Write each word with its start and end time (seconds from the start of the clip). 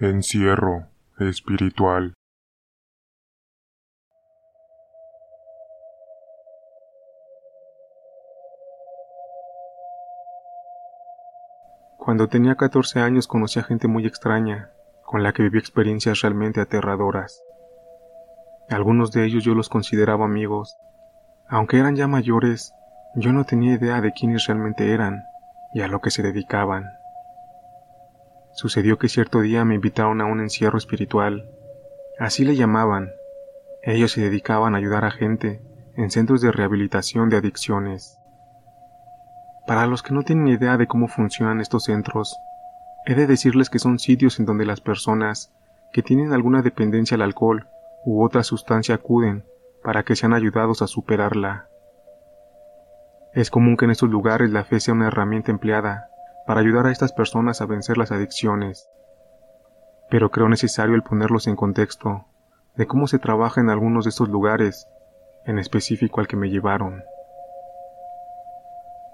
Encierro 0.00 0.86
espiritual. 1.18 2.14
Cuando 11.98 12.28
tenía 12.28 12.54
14 12.54 13.00
años 13.00 13.26
conocí 13.26 13.58
a 13.58 13.64
gente 13.64 13.88
muy 13.88 14.06
extraña, 14.06 14.70
con 15.04 15.24
la 15.24 15.32
que 15.32 15.42
viví 15.42 15.58
experiencias 15.58 16.20
realmente 16.20 16.60
aterradoras. 16.60 17.42
Algunos 18.70 19.10
de 19.10 19.24
ellos 19.24 19.42
yo 19.42 19.56
los 19.56 19.68
consideraba 19.68 20.26
amigos. 20.26 20.78
Aunque 21.48 21.76
eran 21.76 21.96
ya 21.96 22.06
mayores, 22.06 22.72
yo 23.16 23.32
no 23.32 23.42
tenía 23.42 23.74
idea 23.74 24.00
de 24.00 24.12
quiénes 24.12 24.46
realmente 24.46 24.92
eran 24.92 25.24
y 25.74 25.80
a 25.80 25.88
lo 25.88 26.00
que 26.00 26.12
se 26.12 26.22
dedicaban. 26.22 26.97
Sucedió 28.58 28.98
que 28.98 29.08
cierto 29.08 29.40
día 29.40 29.64
me 29.64 29.76
invitaron 29.76 30.20
a 30.20 30.24
un 30.24 30.40
encierro 30.40 30.78
espiritual. 30.78 31.48
Así 32.18 32.44
le 32.44 32.56
llamaban. 32.56 33.12
Ellos 33.84 34.10
se 34.10 34.20
dedicaban 34.20 34.74
a 34.74 34.78
ayudar 34.78 35.04
a 35.04 35.12
gente 35.12 35.62
en 35.94 36.10
centros 36.10 36.40
de 36.40 36.50
rehabilitación 36.50 37.28
de 37.28 37.36
adicciones. 37.36 38.18
Para 39.68 39.86
los 39.86 40.02
que 40.02 40.12
no 40.12 40.24
tienen 40.24 40.48
idea 40.48 40.76
de 40.76 40.88
cómo 40.88 41.06
funcionan 41.06 41.60
estos 41.60 41.84
centros, 41.84 42.36
he 43.06 43.14
de 43.14 43.28
decirles 43.28 43.70
que 43.70 43.78
son 43.78 44.00
sitios 44.00 44.40
en 44.40 44.46
donde 44.46 44.66
las 44.66 44.80
personas 44.80 45.52
que 45.92 46.02
tienen 46.02 46.32
alguna 46.32 46.60
dependencia 46.60 47.14
al 47.14 47.22
alcohol 47.22 47.68
u 48.04 48.24
otra 48.24 48.42
sustancia 48.42 48.96
acuden 48.96 49.44
para 49.84 50.02
que 50.02 50.16
sean 50.16 50.32
ayudados 50.32 50.82
a 50.82 50.88
superarla. 50.88 51.68
Es 53.34 53.52
común 53.52 53.76
que 53.76 53.84
en 53.84 53.92
estos 53.92 54.10
lugares 54.10 54.50
la 54.50 54.64
fe 54.64 54.80
sea 54.80 54.94
una 54.94 55.06
herramienta 55.06 55.52
empleada 55.52 56.08
para 56.48 56.60
ayudar 56.60 56.86
a 56.86 56.90
estas 56.90 57.12
personas 57.12 57.60
a 57.60 57.66
vencer 57.66 57.98
las 57.98 58.10
adicciones. 58.10 58.88
Pero 60.08 60.30
creo 60.30 60.48
necesario 60.48 60.94
el 60.94 61.02
ponerlos 61.02 61.46
en 61.46 61.56
contexto 61.56 62.24
de 62.74 62.86
cómo 62.86 63.06
se 63.06 63.18
trabaja 63.18 63.60
en 63.60 63.68
algunos 63.68 64.06
de 64.06 64.08
estos 64.08 64.30
lugares, 64.30 64.88
en 65.44 65.58
específico 65.58 66.20
al 66.20 66.26
que 66.26 66.38
me 66.38 66.48
llevaron. 66.48 67.02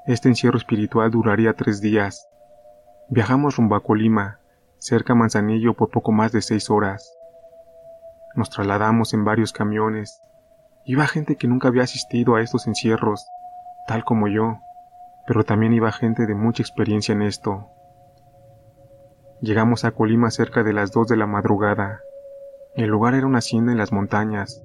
Este 0.07 0.29
encierro 0.29 0.57
espiritual 0.59 1.11
duraría 1.11 1.55
tres 1.55 1.81
días. 1.81 2.29
Viajamos 3.09 3.57
rumbo 3.57 3.75
a 3.75 3.83
Colima, 3.83 4.39
cerca 4.79 5.15
a 5.15 5.17
Manzanillo 5.17 5.75
por 5.75 5.91
poco 5.91 6.13
más 6.13 6.31
de 6.31 6.41
seis 6.41 6.71
horas. 6.71 7.19
Nos 8.37 8.49
trasladamos 8.49 9.13
en 9.13 9.25
varios 9.25 9.53
camiones. 9.53 10.21
Iba 10.85 11.09
gente 11.09 11.35
que 11.35 11.49
nunca 11.49 11.67
había 11.67 11.83
asistido 11.83 12.37
a 12.37 12.43
estos 12.43 12.69
encierros, 12.69 13.27
tal 13.89 14.05
como 14.05 14.29
yo, 14.29 14.61
pero 15.27 15.45
también 15.45 15.73
iba 15.73 15.91
gente 15.93 16.27
de 16.27 16.35
mucha 16.35 16.63
experiencia 16.63 17.13
en 17.13 17.23
esto. 17.23 17.69
Llegamos 19.41 19.85
a 19.85 19.91
Colima 19.91 20.31
cerca 20.31 20.63
de 20.63 20.73
las 20.73 20.93
dos 20.93 21.09
de 21.09 21.17
la 21.17 21.27
madrugada. 21.27 22.01
El 22.77 22.89
lugar 22.91 23.15
era 23.15 23.27
una 23.27 23.39
hacienda 23.39 23.73
en 23.73 23.79
las 23.79 23.93
montañas. 23.93 24.63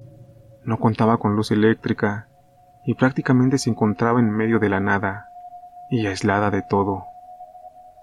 No 0.64 0.78
contaba 0.78 1.18
con 1.18 1.36
luz 1.36 1.50
eléctrica 1.50 2.28
y 2.84 2.94
prácticamente 2.94 3.58
se 3.58 3.70
encontraba 3.70 4.20
en 4.20 4.30
medio 4.30 4.58
de 4.58 4.68
la 4.68 4.80
nada 4.80 5.28
y 5.90 6.06
aislada 6.06 6.50
de 6.50 6.62
todo. 6.62 7.04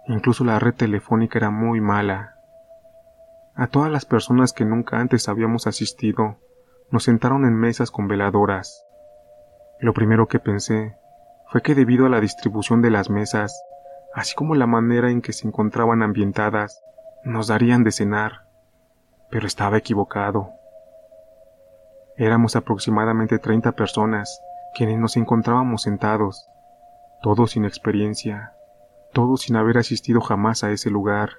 Incluso 0.07 0.43
la 0.43 0.59
red 0.59 0.73
telefónica 0.73 1.39
era 1.39 1.49
muy 1.49 1.81
mala. 1.81 2.35
A 3.55 3.67
todas 3.67 3.91
las 3.91 4.05
personas 4.05 4.53
que 4.53 4.65
nunca 4.65 4.99
antes 4.99 5.27
habíamos 5.29 5.67
asistido, 5.67 6.37
nos 6.91 7.03
sentaron 7.03 7.43
en 7.45 7.55
mesas 7.55 7.91
con 7.91 8.07
veladoras. 8.07 8.85
Lo 9.79 9.93
primero 9.93 10.27
que 10.27 10.39
pensé 10.39 10.95
fue 11.49 11.61
que 11.61 11.75
debido 11.75 12.05
a 12.05 12.09
la 12.09 12.19
distribución 12.19 12.81
de 12.81 12.91
las 12.91 13.09
mesas, 13.09 13.63
así 14.13 14.35
como 14.35 14.55
la 14.55 14.67
manera 14.67 15.09
en 15.11 15.21
que 15.21 15.33
se 15.33 15.47
encontraban 15.47 16.03
ambientadas, 16.03 16.81
nos 17.23 17.47
darían 17.47 17.83
de 17.83 17.91
cenar. 17.91 18.47
Pero 19.29 19.47
estaba 19.47 19.77
equivocado. 19.77 20.51
Éramos 22.17 22.55
aproximadamente 22.55 23.39
treinta 23.39 23.73
personas 23.73 24.41
quienes 24.73 24.97
nos 24.99 25.17
encontrábamos 25.17 25.83
sentados, 25.83 26.49
todos 27.21 27.51
sin 27.51 27.65
experiencia, 27.65 28.53
todos 29.13 29.41
sin 29.41 29.55
haber 29.55 29.77
asistido 29.77 30.21
jamás 30.21 30.63
a 30.63 30.71
ese 30.71 30.89
lugar. 30.89 31.31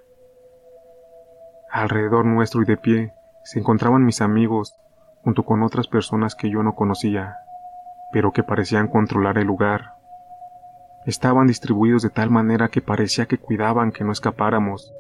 Alrededor 1.70 2.24
nuestro 2.24 2.62
y 2.62 2.64
de 2.64 2.76
pie 2.76 3.14
se 3.44 3.58
encontraban 3.58 4.04
mis 4.04 4.20
amigos, 4.20 4.74
junto 5.22 5.44
con 5.44 5.62
otras 5.62 5.86
personas 5.86 6.34
que 6.34 6.50
yo 6.50 6.62
no 6.62 6.74
conocía, 6.74 7.36
pero 8.12 8.32
que 8.32 8.42
parecían 8.42 8.88
controlar 8.88 9.38
el 9.38 9.46
lugar. 9.46 9.97
Estaban 11.08 11.46
distribuidos 11.46 12.02
de 12.02 12.10
tal 12.10 12.28
manera 12.28 12.68
que 12.68 12.82
parecía 12.82 13.24
que 13.24 13.38
cuidaban 13.38 13.92
que 13.92 14.04
no 14.04 14.12
escapáramos. 14.12 14.92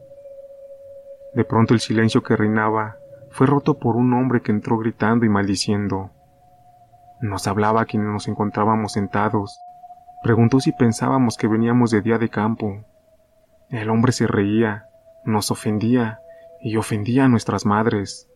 De 1.34 1.44
pronto 1.44 1.74
el 1.74 1.80
silencio 1.80 2.22
que 2.22 2.34
reinaba 2.34 2.96
fue 3.30 3.46
roto 3.46 3.78
por 3.78 3.94
un 3.94 4.14
hombre 4.14 4.40
que 4.40 4.50
entró 4.50 4.78
gritando 4.78 5.26
y 5.26 5.28
maldiciendo. 5.28 6.10
Nos 7.20 7.46
hablaba 7.46 7.82
a 7.82 7.84
quienes 7.84 8.08
nos 8.08 8.26
encontrábamos 8.26 8.92
sentados. 8.92 9.60
Preguntó 10.22 10.60
si 10.60 10.72
pensábamos 10.72 11.36
que 11.36 11.46
veníamos 11.46 11.90
de 11.90 12.00
día 12.00 12.16
de 12.16 12.30
campo. 12.30 12.86
El 13.68 13.90
hombre 13.90 14.12
se 14.12 14.26
reía, 14.26 14.86
nos 15.26 15.50
ofendía 15.50 16.20
y 16.62 16.78
ofendía 16.78 17.26
a 17.26 17.28
nuestras 17.28 17.66
madres. 17.66 18.30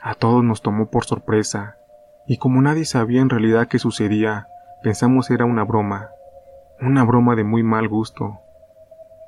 A 0.00 0.14
todos 0.14 0.44
nos 0.44 0.62
tomó 0.62 0.90
por 0.90 1.06
sorpresa, 1.06 1.74
y 2.28 2.36
como 2.36 2.62
nadie 2.62 2.84
sabía 2.84 3.20
en 3.20 3.30
realidad 3.30 3.66
qué 3.66 3.80
sucedía, 3.80 4.46
Pensamos 4.84 5.30
era 5.30 5.46
una 5.46 5.64
broma, 5.64 6.10
una 6.78 7.04
broma 7.04 7.34
de 7.36 7.42
muy 7.42 7.62
mal 7.62 7.88
gusto. 7.88 8.40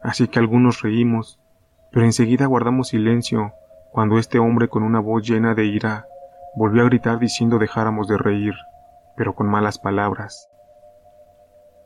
Así 0.03 0.29
que 0.29 0.39
algunos 0.39 0.83
reímos, 0.83 1.41
pero 1.91 2.05
enseguida 2.05 2.45
guardamos 2.45 2.89
silencio 2.89 3.55
cuando 3.91 4.19
este 4.19 4.39
hombre 4.39 4.69
con 4.69 4.83
una 4.83 5.01
voz 5.01 5.27
llena 5.27 5.55
de 5.55 5.65
ira 5.65 6.05
volvió 6.57 6.83
a 6.83 6.85
gritar 6.85 7.19
diciendo 7.19 7.59
dejáramos 7.59 8.07
de 8.07 8.19
reír, 8.19 8.53
pero 9.17 9.35
con 9.35 9.49
malas 9.49 9.79
palabras. 9.79 10.51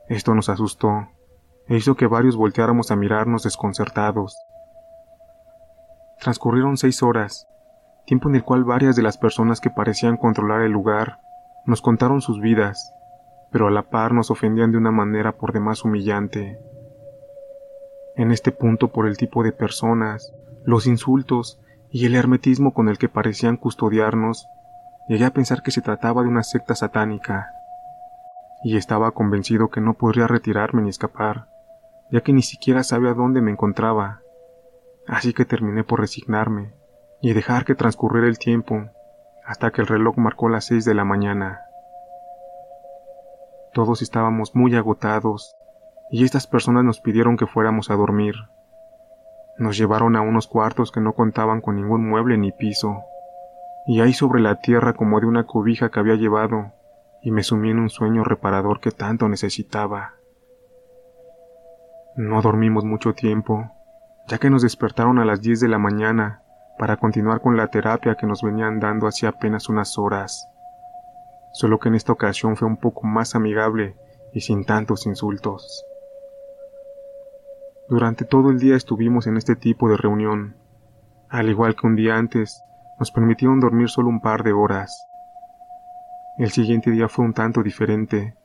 Esto 0.09 0.35
nos 0.35 0.49
asustó 0.49 1.07
e 1.69 1.77
hizo 1.77 1.95
que 1.95 2.09
varios 2.09 2.35
volteáramos 2.35 2.91
a 2.91 2.97
mirarnos 2.97 3.45
desconcertados. 3.45 4.37
Transcurrieron 6.19 6.77
seis 6.77 7.05
horas, 7.05 7.47
tiempo 8.05 8.29
en 8.31 8.35
el 8.35 8.43
cual 8.43 8.65
varias 8.65 8.97
de 8.97 9.03
las 9.03 9.17
personas 9.17 9.61
que 9.61 9.71
parecían 9.71 10.17
controlar 10.17 10.63
el 10.63 10.73
lugar 10.73 11.21
nos 11.67 11.81
contaron 11.81 12.21
sus 12.21 12.41
vidas, 12.41 12.93
pero 13.51 13.69
a 13.69 13.71
la 13.71 13.83
par 13.83 14.13
nos 14.13 14.31
ofendían 14.31 14.73
de 14.73 14.79
una 14.79 14.91
manera 14.91 15.33
por 15.33 15.53
demás 15.53 15.85
humillante. 15.85 16.59
En 18.17 18.33
este 18.33 18.53
punto, 18.53 18.89
por 18.89 19.07
el 19.07 19.17
tipo 19.17 19.43
de 19.43 19.53
personas, 19.53 20.33
los 20.65 20.87
insultos 20.87 21.61
y 21.91 22.07
el 22.07 22.15
hermetismo 22.15 22.75
con 22.75 22.89
el 22.89 22.99
que 22.99 23.09
parecían 23.09 23.57
custodiarnos, 23.57 24.47
llegué 25.09 25.25
a 25.25 25.33
pensar 25.33 25.63
que 25.63 25.71
se 25.71 25.81
trataba 25.81 26.23
de 26.23 26.29
una 26.29 26.43
secta 26.43 26.75
satánica, 26.75 27.51
y 28.63 28.77
estaba 28.77 29.13
convencido 29.13 29.69
que 29.69 29.81
no 29.81 29.95
podría 29.95 30.27
retirarme 30.27 30.83
ni 30.83 30.91
escapar, 30.91 31.49
ya 32.11 32.21
que 32.21 32.33
ni 32.33 32.43
siquiera 32.43 32.83
sabía 32.83 33.15
dónde 33.15 33.41
me 33.41 33.51
encontraba. 33.51 34.21
Así 35.07 35.33
que 35.33 35.45
terminé 35.45 35.83
por 35.83 36.01
resignarme 36.01 36.75
y 37.23 37.33
dejar 37.33 37.65
que 37.65 37.75
transcurriera 37.75 38.29
el 38.29 38.39
tiempo 38.39 38.91
hasta 39.45 39.71
que 39.71 39.81
el 39.81 39.87
reloj 39.87 40.17
marcó 40.19 40.49
las 40.49 40.67
seis 40.67 40.85
de 40.85 40.95
la 40.95 41.05
mañana. 41.05 41.61
Todos 43.73 44.03
estábamos 44.03 44.55
muy 44.55 44.75
agotados, 44.75 45.57
y 46.11 46.25
estas 46.25 46.47
personas 46.47 46.85
nos 46.85 47.01
pidieron 47.01 47.37
que 47.37 47.47
fuéramos 47.47 47.91
a 47.91 47.95
dormir. 47.95 48.35
Nos 49.59 49.79
llevaron 49.79 50.17
a 50.17 50.23
unos 50.23 50.49
cuartos 50.49 50.91
que 50.91 51.01
no 51.01 51.13
contaban 51.13 51.61
con 51.61 51.77
ningún 51.77 52.09
mueble 52.09 52.37
ni 52.37 52.51
piso, 52.51 53.03
y 53.87 54.01
ahí 54.01 54.13
sobre 54.13 54.41
la 54.41 54.57
tierra 54.57 54.95
como 54.95 55.21
de 55.21 55.27
una 55.27 55.45
cobija 55.45 55.91
que 55.91 56.01
había 56.01 56.17
llevado, 56.17 56.73
y 57.23 57.31
me 57.31 57.43
sumí 57.43 57.71
en 57.71 57.79
un 57.79 57.91
sueño 57.91 58.25
reparador 58.25 58.81
que 58.81 58.91
tanto 58.91 59.29
necesitaba. 59.29 60.15
No 62.17 62.43
dormimos 62.43 62.85
mucho 62.85 63.15
tiempo, 63.15 63.71
ya 64.27 64.39
que 64.39 64.51
nos 64.51 64.63
despertaron 64.63 65.19
a 65.19 65.25
las 65.25 65.41
10 65.41 65.61
de 65.61 65.69
la 65.69 65.79
mañana 65.79 66.43
para 66.79 66.97
continuar 66.97 67.41
con 67.41 67.57
la 67.57 67.69
terapia 67.69 68.17
que 68.17 68.27
nos 68.27 68.43
venían 68.43 68.81
dando 68.81 69.07
hacía 69.07 69.29
apenas 69.29 69.69
unas 69.69 69.97
horas. 69.99 70.50
Solo 71.53 71.79
que 71.79 71.89
en 71.89 71.95
esta 71.95 72.13
ocasión 72.13 72.57
fue 72.57 72.69
un 72.69 72.77
poco 72.77 73.07
más 73.07 73.35
amigable 73.35 73.97
y 74.33 74.41
sin 74.41 74.65
tantos 74.65 75.07
insultos. 75.07 75.85
Durante 77.89 78.25
todo 78.25 78.51
el 78.51 78.59
día 78.59 78.77
estuvimos 78.77 79.27
en 79.27 79.37
este 79.37 79.57
tipo 79.57 79.89
de 79.89 79.97
reunión. 79.97 80.55
Al 81.29 81.49
igual 81.49 81.75
que 81.75 81.87
un 81.87 81.97
día 81.97 82.17
antes, 82.17 82.63
nos 83.01 83.11
permitieron 83.11 83.59
dormir 83.59 83.89
solo 83.89 84.09
un 84.09 84.21
par 84.21 84.45
de 84.45 84.53
horas. 84.53 85.07
El 86.39 86.51
siguiente 86.51 86.91
día 86.91 87.09
fue 87.09 87.25
un 87.25 87.33
tanto 87.35 87.63
diferente, 87.63 88.37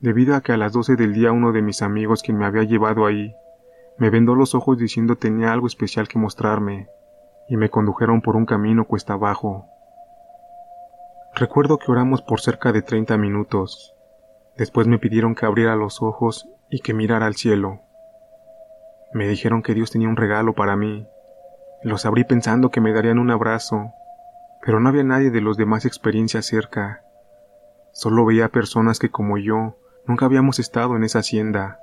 debido 0.00 0.34
a 0.34 0.42
que 0.42 0.52
a 0.52 0.56
las 0.56 0.72
12 0.72 0.96
del 0.96 1.14
día 1.14 1.32
uno 1.32 1.52
de 1.52 1.62
mis 1.62 1.80
amigos 1.80 2.22
quien 2.22 2.36
me 2.36 2.44
había 2.44 2.64
llevado 2.64 3.06
ahí, 3.06 3.34
me 3.96 4.10
vendó 4.10 4.34
los 4.34 4.54
ojos 4.54 4.76
diciendo 4.76 5.16
tenía 5.16 5.52
algo 5.52 5.66
especial 5.66 6.08
que 6.08 6.18
mostrarme 6.18 6.88
y 7.48 7.56
me 7.56 7.70
condujeron 7.70 8.20
por 8.20 8.36
un 8.36 8.46
camino 8.46 8.84
cuesta 8.84 9.14
abajo. 9.14 9.71
Recuerdo 11.42 11.76
que 11.76 11.90
oramos 11.90 12.22
por 12.22 12.40
cerca 12.40 12.70
de 12.70 12.82
treinta 12.82 13.18
minutos. 13.18 13.96
Después 14.56 14.86
me 14.86 15.00
pidieron 15.00 15.34
que 15.34 15.44
abriera 15.44 15.74
los 15.74 16.00
ojos 16.00 16.48
y 16.70 16.78
que 16.78 16.94
mirara 16.94 17.26
al 17.26 17.34
cielo. 17.34 17.80
Me 19.12 19.26
dijeron 19.26 19.60
que 19.60 19.74
Dios 19.74 19.90
tenía 19.90 20.08
un 20.08 20.16
regalo 20.16 20.54
para 20.54 20.76
mí. 20.76 21.04
Los 21.82 22.06
abrí 22.06 22.22
pensando 22.22 22.70
que 22.70 22.80
me 22.80 22.92
darían 22.92 23.18
un 23.18 23.32
abrazo, 23.32 23.92
pero 24.64 24.78
no 24.78 24.88
había 24.88 25.02
nadie 25.02 25.32
de 25.32 25.40
los 25.40 25.56
demás 25.56 25.84
experiencias 25.84 26.46
cerca. 26.46 27.02
Solo 27.90 28.24
veía 28.24 28.48
personas 28.48 29.00
que 29.00 29.10
como 29.10 29.36
yo 29.36 29.76
nunca 30.06 30.26
habíamos 30.26 30.60
estado 30.60 30.94
en 30.94 31.02
esa 31.02 31.18
hacienda. 31.18 31.80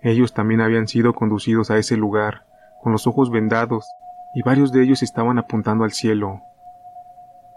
Ellos 0.00 0.32
también 0.32 0.60
habían 0.60 0.86
sido 0.86 1.12
conducidos 1.12 1.72
a 1.72 1.76
ese 1.76 1.96
lugar, 1.96 2.46
con 2.84 2.92
los 2.92 3.08
ojos 3.08 3.32
vendados 3.32 3.84
y 4.32 4.42
varios 4.42 4.70
de 4.70 4.84
ellos 4.84 5.02
estaban 5.02 5.40
apuntando 5.40 5.82
al 5.82 5.90
cielo. 5.90 6.42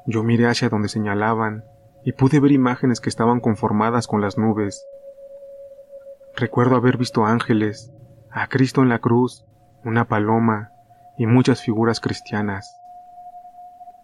Yo 0.06 0.24
miré 0.24 0.48
hacia 0.48 0.70
donde 0.70 0.88
señalaban 0.88 1.64
y 2.04 2.12
pude 2.12 2.40
ver 2.40 2.52
imágenes 2.52 3.02
que 3.02 3.10
estaban 3.10 3.40
conformadas 3.40 4.08
con 4.08 4.22
las 4.22 4.38
nubes. 4.38 4.86
Recuerdo 6.36 6.76
haber 6.76 6.98
visto 6.98 7.26
ángeles, 7.26 7.92
a 8.30 8.48
Cristo 8.48 8.82
en 8.82 8.90
la 8.90 9.00
cruz, 9.00 9.46
una 9.84 10.06
paloma 10.06 10.72
y 11.18 11.26
muchas 11.26 11.62
figuras 11.62 12.00
cristianas. 12.00 12.78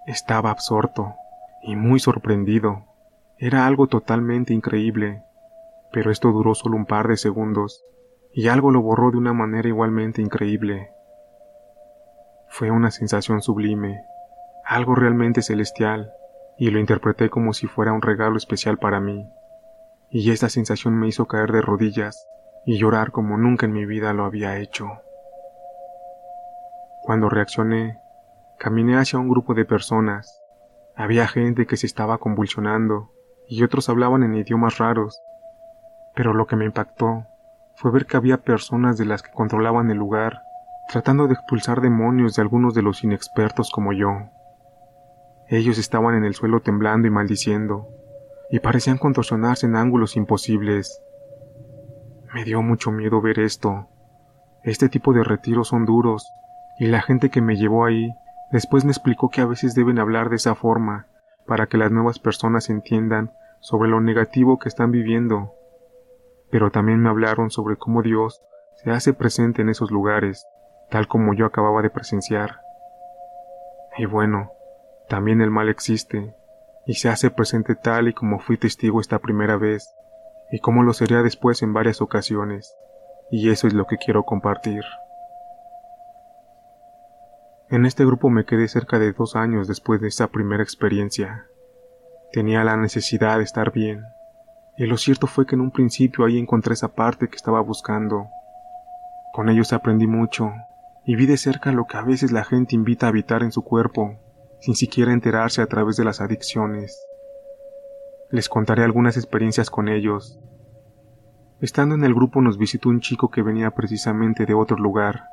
Estaba 0.07 0.49
absorto 0.49 1.15
y 1.61 1.75
muy 1.75 1.99
sorprendido. 1.99 2.85
Era 3.37 3.67
algo 3.67 3.87
totalmente 3.87 4.53
increíble, 4.53 5.23
pero 5.91 6.11
esto 6.11 6.31
duró 6.31 6.55
solo 6.55 6.77
un 6.77 6.85
par 6.85 7.07
de 7.07 7.17
segundos, 7.17 7.83
y 8.33 8.47
algo 8.47 8.71
lo 8.71 8.81
borró 8.81 9.11
de 9.11 9.17
una 9.17 9.33
manera 9.33 9.67
igualmente 9.67 10.21
increíble. 10.21 10.89
Fue 12.49 12.71
una 12.71 12.91
sensación 12.91 13.41
sublime, 13.41 14.03
algo 14.71 14.95
realmente 14.95 15.41
celestial, 15.41 16.13
y 16.57 16.69
lo 16.69 16.79
interpreté 16.79 17.29
como 17.29 17.51
si 17.51 17.67
fuera 17.67 17.91
un 17.91 18.01
regalo 18.01 18.37
especial 18.37 18.77
para 18.77 19.01
mí. 19.01 19.29
Y 20.09 20.31
esta 20.31 20.47
sensación 20.47 20.97
me 20.97 21.09
hizo 21.09 21.27
caer 21.27 21.51
de 21.51 21.61
rodillas 21.61 22.25
y 22.65 22.77
llorar 22.77 23.11
como 23.11 23.37
nunca 23.37 23.65
en 23.65 23.73
mi 23.73 23.85
vida 23.85 24.13
lo 24.13 24.23
había 24.23 24.59
hecho. 24.59 24.87
Cuando 27.03 27.27
reaccioné, 27.27 27.99
caminé 28.57 28.97
hacia 28.97 29.19
un 29.19 29.27
grupo 29.27 29.55
de 29.55 29.65
personas. 29.65 30.41
Había 30.95 31.27
gente 31.27 31.65
que 31.65 31.75
se 31.75 31.85
estaba 31.85 32.19
convulsionando 32.19 33.11
y 33.49 33.63
otros 33.63 33.89
hablaban 33.89 34.23
en 34.23 34.35
idiomas 34.35 34.77
raros. 34.77 35.21
Pero 36.15 36.33
lo 36.33 36.47
que 36.47 36.55
me 36.55 36.63
impactó 36.63 37.25
fue 37.75 37.91
ver 37.91 38.05
que 38.05 38.15
había 38.15 38.37
personas 38.37 38.97
de 38.97 39.03
las 39.03 39.21
que 39.21 39.33
controlaban 39.33 39.91
el 39.91 39.97
lugar 39.97 40.43
tratando 40.87 41.27
de 41.27 41.33
expulsar 41.33 41.81
demonios 41.81 42.37
de 42.37 42.41
algunos 42.41 42.73
de 42.73 42.83
los 42.83 43.03
inexpertos 43.03 43.69
como 43.69 43.91
yo. 43.91 44.29
Ellos 45.51 45.77
estaban 45.77 46.15
en 46.15 46.23
el 46.23 46.33
suelo 46.33 46.61
temblando 46.61 47.07
y 47.07 47.11
maldiciendo, 47.11 47.89
y 48.49 48.59
parecían 48.59 48.97
contorsionarse 48.97 49.65
en 49.65 49.75
ángulos 49.75 50.15
imposibles. 50.15 51.03
Me 52.33 52.45
dio 52.45 52.61
mucho 52.61 52.91
miedo 52.91 53.21
ver 53.21 53.37
esto. 53.39 53.89
Este 54.63 54.87
tipo 54.87 55.11
de 55.11 55.25
retiros 55.25 55.67
son 55.67 55.85
duros, 55.85 56.25
y 56.79 56.87
la 56.87 57.01
gente 57.01 57.29
que 57.29 57.41
me 57.41 57.57
llevó 57.57 57.85
ahí 57.85 58.09
después 58.51 58.85
me 58.85 58.91
explicó 58.91 59.29
que 59.29 59.41
a 59.41 59.45
veces 59.45 59.75
deben 59.75 59.99
hablar 59.99 60.29
de 60.29 60.37
esa 60.37 60.55
forma 60.55 61.07
para 61.45 61.67
que 61.67 61.77
las 61.77 61.91
nuevas 61.91 62.17
personas 62.17 62.69
entiendan 62.69 63.33
sobre 63.59 63.89
lo 63.89 63.99
negativo 63.99 64.57
que 64.57 64.69
están 64.69 64.91
viviendo. 64.91 65.53
Pero 66.49 66.71
también 66.71 67.01
me 67.01 67.09
hablaron 67.09 67.51
sobre 67.51 67.75
cómo 67.75 68.01
Dios 68.01 68.41
se 68.83 68.91
hace 68.91 69.13
presente 69.13 69.61
en 69.61 69.69
esos 69.69 69.91
lugares 69.91 70.47
tal 70.91 71.07
como 71.07 71.33
yo 71.33 71.45
acababa 71.45 71.81
de 71.81 71.89
presenciar. 71.89 72.59
Y 73.97 74.05
bueno, 74.05 74.51
también 75.11 75.41
el 75.41 75.51
mal 75.51 75.67
existe, 75.67 76.33
y 76.85 76.93
se 76.93 77.09
hace 77.09 77.29
presente 77.31 77.75
tal 77.75 78.07
y 78.07 78.13
como 78.13 78.39
fui 78.39 78.57
testigo 78.57 79.01
esta 79.01 79.19
primera 79.19 79.57
vez, 79.57 79.93
y 80.53 80.59
como 80.59 80.83
lo 80.83 80.93
sería 80.93 81.21
después 81.21 81.61
en 81.63 81.73
varias 81.73 82.01
ocasiones, 82.01 82.73
y 83.29 83.49
eso 83.49 83.67
es 83.67 83.73
lo 83.73 83.87
que 83.87 83.97
quiero 83.97 84.23
compartir. 84.23 84.85
En 87.69 87.85
este 87.85 88.05
grupo 88.05 88.29
me 88.29 88.45
quedé 88.45 88.69
cerca 88.69 88.99
de 88.99 89.11
dos 89.11 89.35
años 89.35 89.67
después 89.67 89.99
de 89.99 90.07
esa 90.07 90.27
primera 90.27 90.63
experiencia. 90.63 91.45
Tenía 92.31 92.63
la 92.63 92.77
necesidad 92.77 93.39
de 93.39 93.43
estar 93.43 93.73
bien, 93.73 94.05
y 94.77 94.85
lo 94.85 94.95
cierto 94.95 95.27
fue 95.27 95.45
que 95.45 95.55
en 95.55 95.61
un 95.61 95.71
principio 95.71 96.23
ahí 96.23 96.39
encontré 96.39 96.73
esa 96.73 96.93
parte 96.93 97.27
que 97.27 97.35
estaba 97.35 97.59
buscando. 97.59 98.29
Con 99.33 99.49
ellos 99.49 99.73
aprendí 99.73 100.07
mucho, 100.07 100.53
y 101.03 101.17
vi 101.17 101.25
de 101.25 101.35
cerca 101.35 101.73
lo 101.73 101.85
que 101.85 101.97
a 101.97 102.01
veces 102.01 102.31
la 102.31 102.45
gente 102.45 102.75
invita 102.75 103.07
a 103.07 103.09
habitar 103.09 103.43
en 103.43 103.51
su 103.51 103.61
cuerpo, 103.61 104.17
sin 104.61 104.75
siquiera 104.75 105.11
enterarse 105.11 105.61
a 105.61 105.67
través 105.67 105.97
de 105.97 106.05
las 106.05 106.21
adicciones. 106.21 106.97
Les 108.29 108.47
contaré 108.47 108.83
algunas 108.83 109.17
experiencias 109.17 109.69
con 109.69 109.89
ellos. 109.89 110.39
Estando 111.59 111.95
en 111.95 112.03
el 112.03 112.13
grupo 112.13 112.41
nos 112.41 112.57
visitó 112.57 112.89
un 112.89 113.01
chico 113.01 113.29
que 113.29 113.41
venía 113.41 113.71
precisamente 113.71 114.45
de 114.45 114.53
otro 114.53 114.77
lugar. 114.77 115.25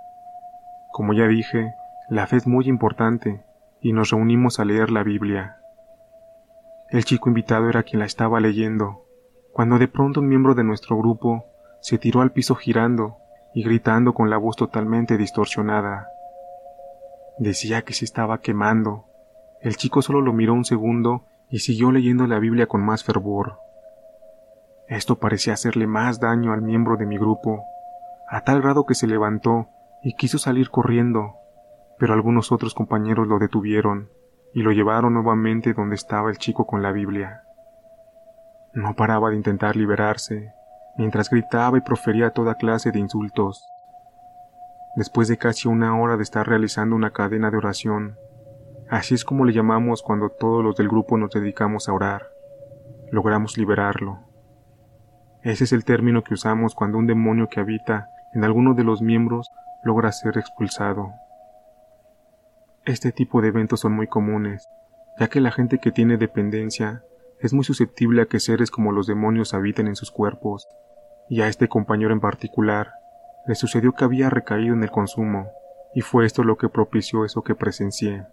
Como 0.93 1.13
ya 1.13 1.29
dije, 1.29 1.73
la 2.11 2.27
fe 2.27 2.37
es 2.37 2.47
muy 2.47 2.67
importante, 2.67 3.45
y 3.81 3.93
nos 3.93 4.11
reunimos 4.11 4.59
a 4.59 4.65
leer 4.65 4.91
la 4.91 5.05
Biblia. 5.05 5.59
El 6.91 7.05
chico 7.05 7.29
invitado 7.29 7.69
era 7.69 7.83
quien 7.83 8.01
la 8.01 8.07
estaba 8.07 8.41
leyendo, 8.41 9.05
cuando 9.53 9.79
de 9.79 9.89
pronto 9.89 10.21
un 10.21 10.29
miembro 10.29 10.55
de 10.55 10.65
nuestro 10.65 10.97
grupo 10.97 11.45
se 11.81 11.99
tiró 11.99 12.23
al 12.23 12.33
piso 12.33 12.55
girando 12.55 13.19
y 13.55 13.63
gritando 13.63 14.15
con 14.15 14.31
la 14.31 14.37
voz 14.37 14.57
totalmente 14.57 15.17
distorsionada. 15.17 16.08
Decía 17.39 17.82
que 17.82 17.93
se 17.93 18.05
estaba 18.05 18.41
quemando. 18.41 19.07
El 19.60 19.77
chico 19.77 20.03
solo 20.03 20.20
lo 20.20 20.32
miró 20.32 20.55
un 20.55 20.65
segundo 20.65 21.24
y 21.50 21.60
siguió 21.60 21.91
leyendo 21.91 22.27
la 22.27 22.38
Biblia 22.38 22.67
con 22.67 22.84
más 22.84 23.05
fervor. 23.05 23.58
Esto 24.88 25.19
parecía 25.19 25.55
hacerle 25.55 25.86
más 25.86 26.20
daño 26.20 26.53
al 26.53 26.62
miembro 26.62 26.96
de 26.96 27.06
mi 27.06 27.19
grupo, 27.19 27.62
a 28.29 28.43
tal 28.43 28.62
grado 28.62 28.86
que 28.86 28.94
se 28.94 29.06
levantó 29.06 29.69
y 30.03 30.15
quiso 30.15 30.38
salir 30.38 30.70
corriendo, 30.70 31.34
pero 31.98 32.15
algunos 32.15 32.53
otros 32.53 32.74
compañeros 32.74 33.27
lo 33.27 33.38
detuvieron 33.38 34.10
y 34.55 34.62
lo 34.62 34.70
llevaron 34.72 35.15
nuevamente 35.15 35.74
donde 35.74 35.96
estaba 35.96 36.31
el 36.31 36.38
chico 36.38 36.67
con 36.67 36.82
la 36.82 36.93
Biblia. 36.93 37.43
No 38.72 38.94
paraba 38.94 39.31
de 39.31 39.36
intentar 39.36 39.77
liberarse, 39.77 40.53
mientras 40.96 41.31
gritaba 41.31 41.77
y 41.79 41.81
profería 41.81 42.31
toda 42.31 42.55
clase 42.55 42.93
de 42.93 42.98
insultos. 42.98 43.67
Después 44.96 45.29
de 45.29 45.36
casi 45.36 45.69
una 45.69 46.00
hora 46.00 46.17
de 46.17 46.22
estar 46.22 46.46
realizando 46.46 46.96
una 46.96 47.10
cadena 47.10 47.50
de 47.50 47.56
oración, 47.56 48.17
así 48.91 49.15
es 49.15 49.25
como 49.25 49.45
le 49.45 49.53
llamamos 49.53 50.03
cuando 50.03 50.31
todos 50.31 50.65
los 50.65 50.77
del 50.77 50.89
grupo 50.89 51.17
nos 51.17 51.31
dedicamos 51.31 51.89
a 51.89 51.93
orar, 51.93 52.29
logramos 53.11 53.57
liberarlo. 53.59 54.21
Ese 55.43 55.65
es 55.65 55.73
el 55.73 55.85
término 55.85 56.25
que 56.25 56.35
usamos 56.35 56.75
cuando 56.75 56.99
un 56.99 57.07
demonio 57.07 57.49
que 57.49 57.61
habita 57.61 58.09
en 58.35 58.45
alguno 58.45 58.75
de 58.75 58.85
los 58.85 59.03
miembros 59.03 59.51
logra 59.85 60.13
ser 60.13 60.37
expulsado. 60.37 61.13
Este 62.85 63.13
tipo 63.13 63.41
de 63.41 63.49
eventos 63.49 63.81
son 63.81 63.93
muy 63.93 64.07
comunes, 64.07 64.69
ya 65.19 65.29
que 65.29 65.41
la 65.41 65.51
gente 65.51 65.79
que 65.79 65.93
tiene 65.93 66.17
dependencia 66.17 67.03
es 67.41 67.53
muy 67.53 67.65
susceptible 67.65 68.23
a 68.23 68.27
que 68.27 68.41
seres 68.41 68.71
como 68.71 68.93
los 68.93 69.07
demonios 69.07 69.55
habiten 69.55 69.87
en 69.87 69.97
sus 69.97 70.11
cuerpos 70.11 70.67
y 71.29 71.43
a 71.43 71.49
este 71.49 71.69
compañero 71.69 72.13
en 72.13 72.21
particular 72.21 72.93
le 73.47 73.55
sucedió 73.55 73.93
que 73.93 74.05
había 74.05 74.31
recaído 74.31 74.75
en 74.75 74.83
el 74.83 74.91
consumo, 74.91 75.51
y 75.95 76.01
fue 76.03 76.27
esto 76.27 76.45
lo 76.45 76.57
que 76.57 76.69
propició 76.69 77.25
eso 77.25 77.43
que 77.43 77.55
presencié. 77.55 78.27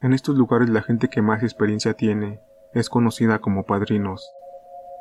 En 0.00 0.12
estos 0.12 0.36
lugares 0.36 0.68
la 0.68 0.82
gente 0.82 1.08
que 1.08 1.22
más 1.22 1.42
experiencia 1.42 1.94
tiene 1.94 2.40
es 2.72 2.88
conocida 2.88 3.40
como 3.40 3.64
padrinos, 3.64 4.30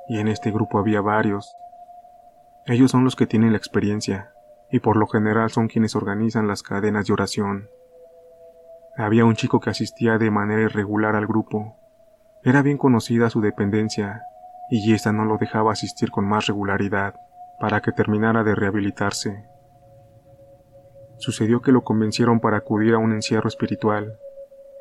y 0.07 0.19
en 0.19 0.27
este 0.27 0.49
grupo 0.51 0.79
había 0.79 1.01
varios. 1.01 1.55
Ellos 2.65 2.89
son 2.89 3.03
los 3.03 3.15
que 3.15 3.27
tienen 3.27 3.51
la 3.51 3.57
experiencia, 3.57 4.33
y 4.71 4.79
por 4.79 4.97
lo 4.97 5.05
general 5.05 5.51
son 5.51 5.67
quienes 5.67 5.95
organizan 5.95 6.47
las 6.47 6.63
cadenas 6.63 7.05
de 7.05 7.13
oración. 7.13 7.69
Había 8.97 9.25
un 9.25 9.35
chico 9.35 9.59
que 9.59 9.69
asistía 9.69 10.17
de 10.17 10.31
manera 10.31 10.63
irregular 10.63 11.15
al 11.15 11.27
grupo. 11.27 11.75
Era 12.43 12.63
bien 12.63 12.79
conocida 12.79 13.29
su 13.29 13.39
dependencia, 13.39 14.23
y 14.71 14.93
esta 14.93 15.11
no 15.13 15.25
lo 15.25 15.37
dejaba 15.37 15.73
asistir 15.73 16.09
con 16.09 16.25
más 16.27 16.47
regularidad. 16.47 17.13
para 17.59 17.81
que 17.81 17.91
terminara 17.91 18.43
de 18.43 18.53
rehabilitarse. 18.53 19.47
Sucedió 21.17 21.59
que 21.61 21.71
lo 21.71 21.83
convencieron 21.83 22.39
para 22.39 22.57
acudir 22.57 22.93
a 22.93 22.99
un 22.99 23.13
encierro 23.13 23.47
espiritual. 23.47 24.19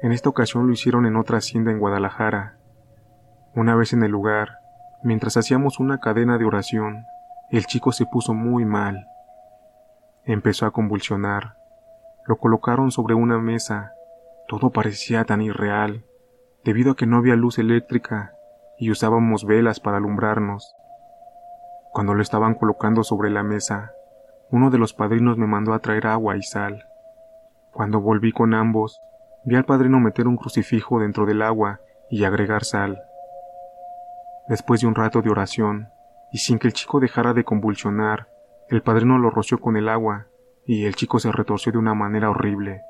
En 0.03 0.13
esta 0.13 0.29
ocasión 0.29 0.67
lo 0.67 0.73
hicieron 0.73 1.07
en 1.07 1.17
otra 1.17 1.39
hacienda 1.39 1.71
en 1.71 1.79
Guadalajara. 1.79 2.59
Una 3.55 3.75
vez 3.75 3.95
en 3.95 4.03
el 4.03 4.11
lugar, 4.11 4.59
mientras 5.03 5.39
hacíamos 5.39 5.81
una 5.81 6.01
cadena 6.01 6.37
de 6.37 6.45
oración, 6.45 7.07
el 7.51 7.65
chico 7.65 7.93
se 7.93 8.05
puso 8.05 8.35
muy 8.35 8.67
mal. 8.67 9.07
Empezó 10.25 10.67
a 10.67 10.71
convulsionar. 10.71 11.57
Lo 12.27 12.37
colocaron 12.37 12.91
sobre 12.91 13.15
una 13.15 13.39
mesa. 13.39 13.93
Todo 14.49 14.71
parecía 14.71 15.25
tan 15.25 15.41
irreal, 15.41 16.05
debido 16.65 16.93
a 16.93 16.97
que 16.97 17.07
no 17.07 17.17
había 17.17 17.37
luz 17.37 17.59
eléctrica 17.59 18.35
y 18.79 18.91
usábamos 18.91 19.47
velas 19.47 19.81
para 19.81 19.97
alumbrarnos. 19.97 20.75
Cuando 21.93 22.13
lo 22.13 22.21
estaban 22.21 22.55
colocando 22.55 23.03
sobre 23.03 23.31
la 23.31 23.43
mesa, 23.43 23.93
uno 24.51 24.71
de 24.71 24.79
los 24.79 24.93
padrinos 24.93 25.39
me 25.39 25.47
mandó 25.47 25.73
a 25.73 25.79
traer 25.79 26.07
agua 26.07 26.37
y 26.37 26.43
sal. 26.43 26.85
Cuando 27.73 28.01
volví 28.01 28.33
con 28.33 28.53
ambos, 28.53 29.01
vi 29.47 29.55
al 29.55 29.65
padrino 29.65 30.01
meter 30.01 30.27
un 30.27 30.37
crucifijo 30.37 30.99
dentro 30.99 31.25
del 31.25 31.41
agua 31.41 31.81
y 32.11 32.25
agregar 32.25 32.65
sal. 32.65 33.01
Después 34.49 34.81
de 34.81 34.89
un 34.89 34.97
rato 34.97 35.23
de 35.23 35.31
oración, 35.31 35.89
y 36.33 36.39
sin 36.39 36.59
que 36.59 36.67
el 36.67 36.73
chico 36.73 36.99
dejara 36.99 37.33
de 37.33 37.45
convulsionar, 37.45 38.29
el 38.69 38.83
padrino 38.83 39.19
lo 39.19 39.31
roció 39.31 39.61
con 39.61 39.77
el 39.77 39.89
agua, 39.89 40.27
y 40.67 40.85
el 40.87 40.97
chico 40.97 41.21
se 41.21 41.31
retorció 41.31 41.71
de 41.71 41.79
una 41.79 41.95
manera 41.95 42.29
horrible, 42.29 42.83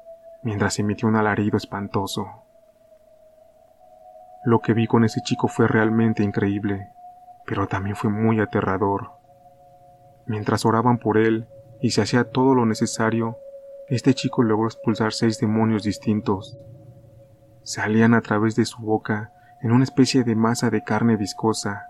mientras 0.42 0.78
emitió 0.78 1.08
un 1.08 1.16
alarido 1.16 1.58
espantoso. 1.58 2.26
Lo 4.46 4.60
que 4.60 4.72
vi 4.72 4.86
con 4.86 5.04
ese 5.04 5.20
chico 5.20 5.48
fue 5.48 5.68
realmente 5.68 6.22
increíble, 6.22 6.88
pero 7.44 7.66
también 7.66 7.96
fue 7.96 8.10
muy 8.10 8.40
aterrador. 8.40 9.10
Mientras 10.24 10.64
oraban 10.64 10.96
por 10.96 11.18
él 11.18 11.48
y 11.82 11.90
se 11.90 12.00
hacía 12.00 12.30
todo 12.30 12.54
lo 12.54 12.64
necesario, 12.64 13.36
este 13.88 14.14
chico 14.14 14.42
logró 14.42 14.66
expulsar 14.66 15.12
seis 15.12 15.38
demonios 15.38 15.84
distintos. 15.84 16.58
Salían 17.62 18.14
a 18.14 18.20
través 18.20 18.56
de 18.56 18.64
su 18.64 18.82
boca 18.82 19.32
en 19.62 19.70
una 19.70 19.84
especie 19.84 20.24
de 20.24 20.34
masa 20.34 20.70
de 20.70 20.82
carne 20.82 21.16
viscosa, 21.16 21.88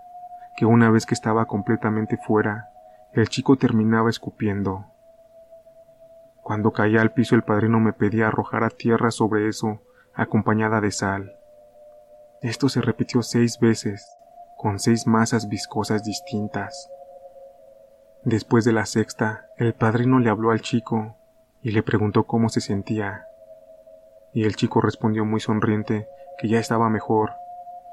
que 0.55 0.65
una 0.65 0.91
vez 0.91 1.07
que 1.07 1.15
estaba 1.15 1.45
completamente 1.45 2.17
fuera, 2.17 2.69
el 3.13 3.29
chico 3.29 3.57
terminaba 3.57 4.11
escupiendo. 4.11 4.85
Cuando 6.43 6.71
caía 6.71 7.01
al 7.01 7.13
piso 7.13 7.35
el 7.35 7.43
padrino 7.43 7.79
me 7.79 7.93
pedía 7.93 8.27
arrojar 8.27 8.63
a 8.63 8.69
tierra 8.69 9.09
sobre 9.09 9.47
eso, 9.47 9.81
acompañada 10.13 10.81
de 10.81 10.91
sal. 10.91 11.33
Esto 12.41 12.69
se 12.69 12.81
repitió 12.81 13.23
seis 13.23 13.57
veces, 13.59 14.07
con 14.55 14.79
seis 14.79 15.07
masas 15.07 15.49
viscosas 15.49 16.03
distintas. 16.03 16.91
Después 18.23 18.65
de 18.65 18.73
la 18.73 18.85
sexta, 18.85 19.47
el 19.57 19.73
padrino 19.73 20.19
le 20.19 20.29
habló 20.29 20.51
al 20.51 20.61
chico 20.61 21.16
y 21.67 21.71
le 21.71 21.83
preguntó 21.83 22.23
cómo 22.23 22.47
se 22.47 22.61
sentía. 22.61 23.25
Y 24.31 24.45
el 24.45 24.55
chico 24.55 24.79
respondió 24.79 25.25
muy 25.25 25.41
sonriente 25.41 26.07
que 26.39 26.47
ya 26.47 26.59
estaba 26.59 26.89
mejor 26.89 27.33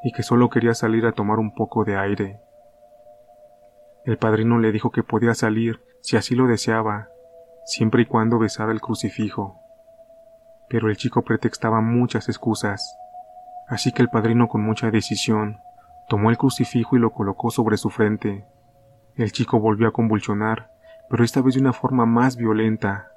y 0.05 0.13
que 0.13 0.23
solo 0.23 0.49
quería 0.49 0.75
salir 0.75 1.07
a 1.07 1.11
tomar 1.11 1.41
un 1.41 1.53
poco 1.53 1.85
de 1.85 1.97
aire. 1.97 2.41
El 4.05 4.17
padrino 4.17 4.61
le 4.61 4.71
dijo 4.71 4.93
que 4.93 5.03
podía 5.03 5.35
salir 5.35 5.83
si 6.03 6.17
así 6.17 6.37
lo 6.37 6.47
deseaba, 6.47 7.09
siempre 7.65 8.03
y 8.03 8.07
cuando 8.07 8.39
besara 8.39 8.71
el 8.71 8.81
crucifijo. 8.81 9.59
Pero 10.69 10.89
el 10.89 10.97
chico 10.97 11.23
pretextaba 11.23 11.81
muchas 11.81 12.29
excusas, 12.29 12.97
así 13.67 13.91
que 13.91 14.03
el 14.03 14.09
padrino 14.09 14.47
con 14.47 14.63
mucha 14.63 14.93
decisión 14.93 15.59
tomó 16.09 16.31
el 16.31 16.39
crucifijo 16.39 16.95
y 16.95 17.01
lo 17.01 17.11
colocó 17.11 17.51
sobre 17.51 17.77
su 17.77 17.91
frente 17.91 18.47
el 19.17 19.31
chico 19.31 19.61
volvió 19.61 19.87
a 19.87 19.93
convulsionar, 19.93 20.73
pero 21.09 21.23
esta 21.23 21.41
vez 21.41 21.55
de 21.55 21.61
una 21.61 21.73
forma 21.73 22.05
más 22.05 22.37
violenta. 22.37 23.13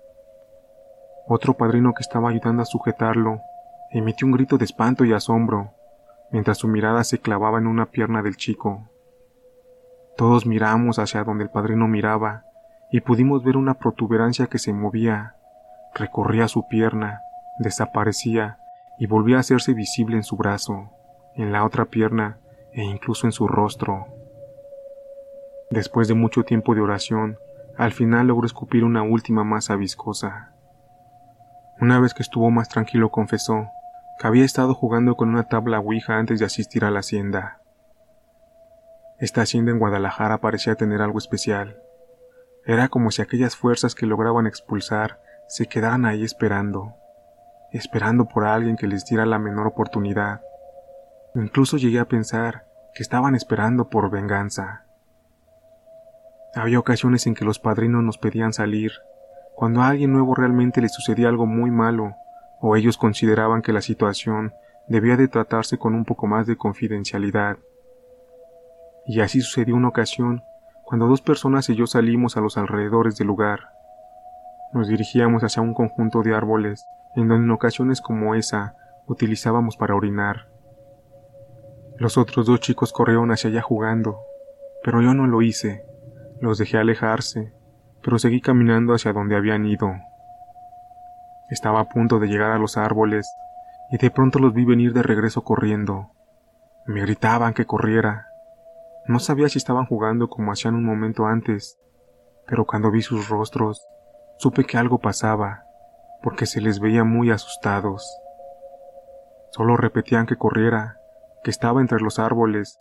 Otro 1.29 1.55
padrino 1.55 1.93
que 1.93 2.01
estaba 2.01 2.29
ayudando 2.29 2.61
a 2.61 2.65
sujetarlo 2.65 3.41
emitió 3.91 4.27
un 4.27 4.33
grito 4.33 4.57
de 4.57 4.65
espanto 4.65 5.03
y 5.03 5.11
asombro, 5.11 5.73
mientras 6.31 6.57
su 6.57 6.67
mirada 6.67 7.03
se 7.03 7.19
clavaba 7.19 7.57
en 7.57 7.67
una 7.67 7.87
pierna 7.87 8.21
del 8.21 8.37
chico. 8.37 8.89
Todos 10.15 10.45
miramos 10.45 10.99
hacia 10.99 11.23
donde 11.23 11.43
el 11.43 11.49
padrino 11.49 11.87
miraba 11.87 12.43
y 12.91 13.01
pudimos 13.01 13.43
ver 13.43 13.57
una 13.57 13.73
protuberancia 13.73 14.47
que 14.47 14.57
se 14.57 14.71
movía, 14.71 15.35
recorría 15.93 16.47
su 16.47 16.67
pierna, 16.67 17.21
desaparecía 17.59 18.59
y 18.97 19.07
volvía 19.07 19.37
a 19.37 19.41
hacerse 19.41 19.73
visible 19.73 20.15
en 20.15 20.23
su 20.23 20.37
brazo, 20.37 20.91
en 21.35 21.51
la 21.51 21.65
otra 21.65 21.85
pierna 21.85 22.39
e 22.71 22.83
incluso 22.83 23.27
en 23.27 23.33
su 23.33 23.47
rostro. 23.47 24.07
Después 25.69 26.07
de 26.07 26.13
mucho 26.13 26.43
tiempo 26.43 26.73
de 26.73 26.81
oración, 26.81 27.37
al 27.77 27.91
final 27.91 28.27
logró 28.27 28.45
escupir 28.45 28.85
una 28.85 29.03
última 29.03 29.43
masa 29.43 29.75
viscosa. 29.75 30.53
Una 31.79 31.99
vez 31.99 32.13
que 32.13 32.23
estuvo 32.23 32.49
más 32.49 32.69
tranquilo 32.69 33.11
confesó 33.11 33.69
que 34.17 34.25
había 34.25 34.45
estado 34.45 34.73
jugando 34.73 35.15
con 35.15 35.29
una 35.29 35.43
tabla 35.43 35.79
ouija 35.79 36.17
antes 36.17 36.39
de 36.39 36.45
asistir 36.45 36.83
a 36.83 36.91
la 36.91 36.99
hacienda. 36.99 37.61
Esta 39.19 39.41
hacienda 39.41 39.71
en 39.71 39.79
Guadalajara 39.79 40.39
parecía 40.39 40.75
tener 40.75 41.01
algo 41.01 41.19
especial. 41.19 41.79
Era 42.65 42.87
como 42.87 43.11
si 43.11 43.21
aquellas 43.21 43.55
fuerzas 43.55 43.93
que 43.93 44.07
lograban 44.07 44.47
expulsar 44.47 45.19
se 45.47 45.67
quedaran 45.67 46.05
ahí 46.05 46.23
esperando, 46.23 46.95
esperando 47.71 48.27
por 48.27 48.45
alguien 48.45 48.75
que 48.75 48.87
les 48.87 49.05
diera 49.05 49.25
la 49.25 49.37
menor 49.37 49.67
oportunidad. 49.67 50.41
Incluso 51.35 51.77
llegué 51.77 51.99
a 51.99 52.07
pensar 52.07 52.65
que 52.95 53.03
estaban 53.03 53.35
esperando 53.35 53.89
por 53.89 54.09
venganza. 54.09 54.85
Había 56.55 56.79
ocasiones 56.79 57.27
en 57.27 57.35
que 57.35 57.45
los 57.45 57.59
padrinos 57.59 58.03
nos 58.03 58.17
pedían 58.17 58.51
salir, 58.51 58.91
cuando 59.57 59.81
a 59.81 59.87
alguien 59.87 60.13
nuevo 60.13 60.35
realmente 60.35 60.81
le 60.81 60.87
sucedía 60.87 61.29
algo 61.29 61.47
muy 61.47 61.71
malo, 61.71 62.15
o 62.61 62.75
ellos 62.75 62.95
consideraban 62.95 63.63
que 63.63 63.73
la 63.73 63.81
situación 63.81 64.53
debía 64.87 65.17
de 65.17 65.27
tratarse 65.27 65.79
con 65.79 65.95
un 65.95 66.05
poco 66.05 66.27
más 66.27 66.45
de 66.45 66.57
confidencialidad. 66.57 67.57
Y 69.07 69.19
así 69.21 69.41
sucedió 69.41 69.75
una 69.75 69.87
ocasión, 69.87 70.43
cuando 70.83 71.07
dos 71.07 71.23
personas 71.23 71.67
y 71.69 71.75
yo 71.75 71.87
salimos 71.87 72.37
a 72.37 72.41
los 72.41 72.55
alrededores 72.55 73.17
del 73.17 73.25
lugar. 73.25 73.71
Nos 74.73 74.89
dirigíamos 74.89 75.43
hacia 75.43 75.63
un 75.63 75.73
conjunto 75.73 76.21
de 76.21 76.35
árboles, 76.35 76.85
en 77.15 77.27
donde 77.27 77.45
en 77.45 77.51
ocasiones 77.51 77.99
como 77.99 78.35
esa 78.35 78.75
utilizábamos 79.07 79.75
para 79.75 79.95
orinar. 79.95 80.49
Los 81.97 82.19
otros 82.19 82.45
dos 82.45 82.59
chicos 82.59 82.93
corrieron 82.93 83.31
hacia 83.31 83.49
allá 83.49 83.63
jugando, 83.63 84.19
pero 84.83 85.01
yo 85.01 85.15
no 85.15 85.25
lo 85.25 85.41
hice. 85.41 85.83
Los 86.41 86.59
dejé 86.59 86.77
alejarse, 86.77 87.56
pero 88.07 88.19
seguí 88.19 88.39
caminando 88.39 88.93
hacia 88.93 89.11
donde 89.11 89.35
habían 89.35 89.65
ido. 89.65 89.91
Estaba 91.49 91.81
a 91.81 91.89
punto 91.89 92.19
de 92.19 92.27
llegar 92.27 92.51
a 92.51 92.57
los 92.57 92.77
árboles, 92.77 93.29
y 93.91 93.97
de 93.97 94.09
pronto 94.09 94.39
los 94.39 94.53
vi 94.53 94.63
venir 94.63 94.93
de 94.93 95.03
regreso 95.03 95.43
corriendo. 95.43 96.11
Me 96.85 97.01
gritaban 97.01 97.53
que 97.53 97.65
corriera. 97.65 98.27
No 99.07 99.19
sabía 99.19 99.49
si 99.49 99.57
estaban 99.57 99.85
jugando 99.87 100.29
como 100.29 100.53
hacían 100.53 100.75
un 100.75 100.85
momento 100.85 101.25
antes, 101.25 101.77
pero 102.45 102.63
cuando 102.63 102.91
vi 102.91 103.01
sus 103.01 103.27
rostros, 103.27 103.85
supe 104.37 104.63
que 104.63 104.77
algo 104.77 104.99
pasaba, 104.99 105.65
porque 106.23 106.45
se 106.45 106.61
les 106.61 106.79
veía 106.79 107.03
muy 107.03 107.29
asustados. 107.29 108.09
Solo 109.51 109.75
repetían 109.75 110.27
que 110.27 110.37
corriera, 110.37 110.95
que 111.43 111.51
estaba 111.51 111.81
entre 111.81 111.99
los 111.99 112.19
árboles. 112.19 112.79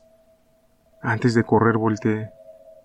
Antes 1.02 1.35
de 1.35 1.42
correr 1.42 1.78
volteé 1.78 2.30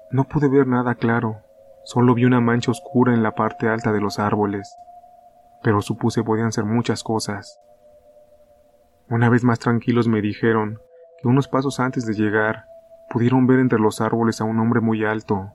no 0.10 0.24
pude 0.24 0.50
ver 0.50 0.66
nada 0.66 0.96
claro, 0.96 1.44
solo 1.84 2.14
vi 2.14 2.26
una 2.26 2.42
mancha 2.42 2.72
oscura 2.72 3.14
en 3.14 3.24
la 3.24 3.34
parte 3.34 3.68
alta 3.68 3.92
de 3.92 4.02
los 4.02 4.20
árboles, 4.20 4.76
pero 5.64 5.82
supuse 5.82 6.24
podían 6.24 6.52
ser 6.52 6.66
muchas 6.66 7.04
cosas. 7.04 7.60
Una 9.10 9.30
vez 9.30 9.44
más 9.44 9.60
tranquilos 9.60 10.08
me 10.08 10.22
dijeron 10.22 10.80
que 11.22 11.28
unos 11.28 11.48
pasos 11.48 11.80
antes 11.80 12.06
de 12.06 12.14
llegar 12.14 12.66
pudieron 13.10 13.46
ver 13.46 13.60
entre 13.60 13.80
los 13.80 14.02
árboles 14.02 14.42
a 14.42 14.46
un 14.46 14.60
hombre 14.60 14.80
muy 14.80 15.04
alto, 15.04 15.52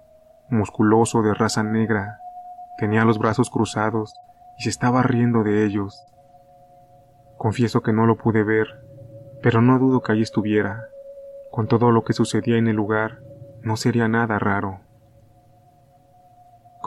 musculoso 0.51 1.23
de 1.23 1.35
raza 1.35 1.63
negra, 1.63 2.19
tenía 2.77 3.05
los 3.05 3.19
brazos 3.19 3.51
cruzados 3.51 4.15
y 4.59 4.65
se 4.65 4.71
estaba 4.71 5.03
riendo 5.03 5.43
de 5.43 5.65
ellos. 5.65 6.05
Confieso 7.39 7.83
que 7.83 7.93
no 7.93 8.07
lo 8.07 8.17
pude 8.17 8.45
ver, 8.45 8.67
pero 9.43 9.61
no 9.61 9.79
dudo 9.79 10.03
que 10.03 10.13
allí 10.13 10.23
estuviera. 10.23 10.85
Con 11.51 11.69
todo 11.69 11.91
lo 11.91 12.05
que 12.05 12.13
sucedía 12.13 12.57
en 12.59 12.69
el 12.69 12.77
lugar, 12.77 13.21
no 13.63 13.77
sería 13.77 14.09
nada 14.09 14.39
raro. 14.39 14.81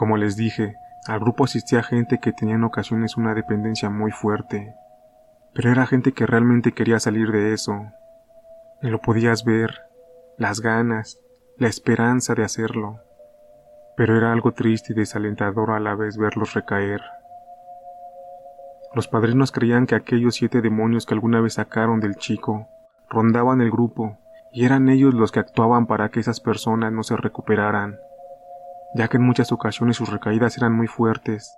Como 0.00 0.16
les 0.16 0.34
dije, 0.34 0.76
al 1.06 1.20
grupo 1.20 1.44
asistía 1.44 1.82
gente 1.82 2.20
que 2.20 2.32
tenía 2.32 2.54
en 2.54 2.64
ocasiones 2.64 3.18
una 3.18 3.34
dependencia 3.34 3.90
muy 3.90 4.12
fuerte, 4.12 4.74
pero 5.52 5.70
era 5.70 5.84
gente 5.84 6.12
que 6.12 6.24
realmente 6.24 6.72
quería 6.72 6.98
salir 6.98 7.30
de 7.30 7.52
eso. 7.52 7.74
Y 8.80 8.88
lo 8.88 9.02
podías 9.02 9.44
ver, 9.44 9.82
las 10.38 10.62
ganas, 10.62 11.20
la 11.58 11.68
esperanza 11.68 12.34
de 12.34 12.44
hacerlo. 12.44 13.00
Pero 13.94 14.16
era 14.16 14.32
algo 14.32 14.52
triste 14.52 14.94
y 14.94 14.96
desalentador 14.96 15.70
a 15.70 15.80
la 15.80 15.94
vez 15.94 16.16
verlos 16.16 16.54
recaer. 16.54 17.02
Los 18.94 19.06
padrinos 19.06 19.52
creían 19.52 19.84
que 19.84 19.96
aquellos 19.96 20.36
siete 20.36 20.62
demonios 20.62 21.04
que 21.04 21.12
alguna 21.12 21.42
vez 21.42 21.52
sacaron 21.52 22.00
del 22.00 22.16
chico 22.16 22.68
rondaban 23.10 23.60
el 23.60 23.70
grupo 23.70 24.16
y 24.50 24.64
eran 24.64 24.88
ellos 24.88 25.12
los 25.12 25.30
que 25.30 25.40
actuaban 25.40 25.86
para 25.86 26.08
que 26.08 26.20
esas 26.20 26.40
personas 26.40 26.90
no 26.90 27.02
se 27.02 27.18
recuperaran. 27.18 27.98
Ya 28.94 29.08
que 29.08 29.16
en 29.16 29.22
muchas 29.22 29.52
ocasiones 29.52 29.96
sus 29.96 30.10
recaídas 30.10 30.56
eran 30.56 30.72
muy 30.72 30.86
fuertes, 30.86 31.56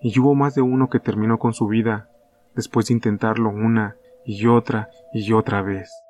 y 0.00 0.18
hubo 0.18 0.34
más 0.34 0.54
de 0.54 0.62
uno 0.62 0.88
que 0.88 1.00
terminó 1.00 1.38
con 1.38 1.54
su 1.54 1.66
vida 1.66 2.08
después 2.54 2.86
de 2.86 2.94
intentarlo 2.94 3.48
una 3.50 3.96
y 4.24 4.46
otra 4.46 4.90
y 5.12 5.32
otra 5.32 5.62
vez. 5.62 6.04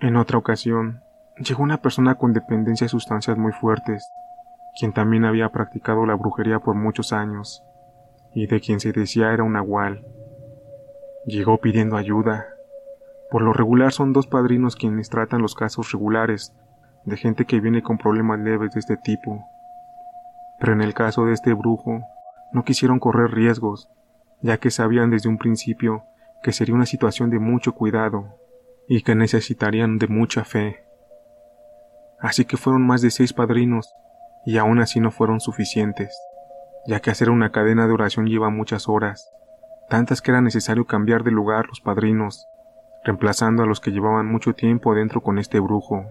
En 0.00 0.16
otra 0.16 0.38
ocasión, 0.38 1.02
llegó 1.38 1.62
una 1.62 1.80
persona 1.80 2.16
con 2.16 2.32
dependencia 2.32 2.84
de 2.84 2.90
sustancias 2.90 3.38
muy 3.38 3.52
fuertes, 3.52 4.10
quien 4.78 4.92
también 4.92 5.24
había 5.24 5.48
practicado 5.50 6.06
la 6.06 6.14
brujería 6.14 6.58
por 6.60 6.74
muchos 6.74 7.12
años, 7.12 7.62
y 8.34 8.46
de 8.46 8.60
quien 8.60 8.80
se 8.80 8.92
decía 8.92 9.32
era 9.32 9.42
un 9.42 9.52
nahual. 9.52 10.06
Llegó 11.26 11.58
pidiendo 11.58 11.96
ayuda. 11.96 12.46
Por 13.30 13.42
lo 13.42 13.52
regular 13.52 13.92
son 13.92 14.12
dos 14.12 14.26
padrinos 14.26 14.76
quienes 14.76 15.08
tratan 15.08 15.40
los 15.40 15.54
casos 15.54 15.92
regulares 15.92 16.52
de 17.04 17.16
gente 17.16 17.44
que 17.44 17.60
viene 17.60 17.82
con 17.82 17.98
problemas 17.98 18.40
leves 18.40 18.72
de 18.72 18.80
este 18.80 18.96
tipo. 18.96 19.48
Pero 20.58 20.72
en 20.72 20.82
el 20.82 20.94
caso 20.94 21.24
de 21.24 21.32
este 21.32 21.52
brujo, 21.52 22.02
no 22.52 22.64
quisieron 22.64 22.98
correr 22.98 23.30
riesgos, 23.30 23.88
ya 24.40 24.58
que 24.58 24.70
sabían 24.70 25.10
desde 25.10 25.28
un 25.28 25.38
principio 25.38 26.04
que 26.42 26.52
sería 26.52 26.74
una 26.74 26.86
situación 26.86 27.30
de 27.30 27.38
mucho 27.38 27.74
cuidado 27.74 28.36
y 28.88 29.02
que 29.02 29.14
necesitarían 29.14 29.98
de 29.98 30.08
mucha 30.08 30.44
fe. 30.44 30.84
Así 32.20 32.44
que 32.44 32.56
fueron 32.56 32.86
más 32.86 33.00
de 33.00 33.10
seis 33.10 33.32
padrinos, 33.32 33.94
y 34.44 34.58
aún 34.58 34.80
así 34.80 35.00
no 35.00 35.10
fueron 35.10 35.40
suficientes, 35.40 36.16
ya 36.86 37.00
que 37.00 37.10
hacer 37.10 37.30
una 37.30 37.52
cadena 37.52 37.86
de 37.86 37.92
oración 37.92 38.26
lleva 38.26 38.50
muchas 38.50 38.88
horas, 38.88 39.30
tantas 39.88 40.20
que 40.20 40.30
era 40.30 40.40
necesario 40.40 40.86
cambiar 40.86 41.22
de 41.22 41.30
lugar 41.30 41.66
los 41.68 41.80
padrinos, 41.80 42.46
reemplazando 43.04 43.62
a 43.62 43.66
los 43.66 43.80
que 43.80 43.90
llevaban 43.90 44.26
mucho 44.26 44.54
tiempo 44.54 44.94
dentro 44.94 45.20
con 45.20 45.38
este 45.38 45.60
brujo. 45.60 46.06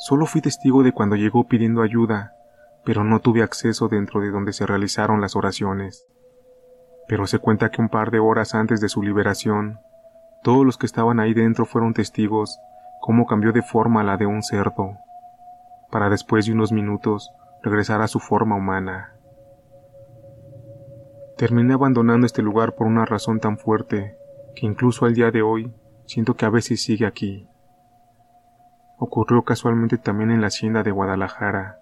Solo 0.00 0.24
fui 0.24 0.40
testigo 0.40 0.82
de 0.82 0.92
cuando 0.92 1.14
llegó 1.14 1.46
pidiendo 1.46 1.82
ayuda, 1.82 2.32
pero 2.86 3.04
no 3.04 3.20
tuve 3.20 3.42
acceso 3.42 3.88
dentro 3.88 4.22
de 4.22 4.30
donde 4.30 4.54
se 4.54 4.64
realizaron 4.64 5.20
las 5.20 5.36
oraciones. 5.36 6.06
Pero 7.06 7.26
se 7.26 7.38
cuenta 7.38 7.70
que 7.70 7.82
un 7.82 7.90
par 7.90 8.10
de 8.10 8.18
horas 8.18 8.54
antes 8.54 8.80
de 8.80 8.88
su 8.88 9.02
liberación, 9.02 9.78
todos 10.42 10.64
los 10.64 10.78
que 10.78 10.86
estaban 10.86 11.20
ahí 11.20 11.34
dentro 11.34 11.66
fueron 11.66 11.92
testigos 11.92 12.58
cómo 13.02 13.26
cambió 13.26 13.52
de 13.52 13.60
forma 13.60 14.02
la 14.02 14.16
de 14.16 14.24
un 14.24 14.42
cerdo, 14.42 14.96
para 15.90 16.08
después 16.08 16.46
de 16.46 16.52
unos 16.52 16.72
minutos 16.72 17.30
regresar 17.62 18.00
a 18.00 18.08
su 18.08 18.20
forma 18.20 18.56
humana. 18.56 19.12
Terminé 21.36 21.74
abandonando 21.74 22.24
este 22.24 22.40
lugar 22.40 22.74
por 22.74 22.86
una 22.86 23.04
razón 23.04 23.38
tan 23.38 23.58
fuerte 23.58 24.16
que 24.56 24.64
incluso 24.64 25.04
al 25.04 25.12
día 25.12 25.30
de 25.30 25.42
hoy 25.42 25.70
siento 26.06 26.36
que 26.36 26.46
a 26.46 26.50
veces 26.50 26.82
sigue 26.82 27.04
aquí. 27.04 27.49
Ocurrió 29.02 29.42
casualmente 29.44 29.96
también 29.96 30.30
en 30.30 30.42
la 30.42 30.48
hacienda 30.48 30.82
de 30.82 30.90
Guadalajara. 30.90 31.78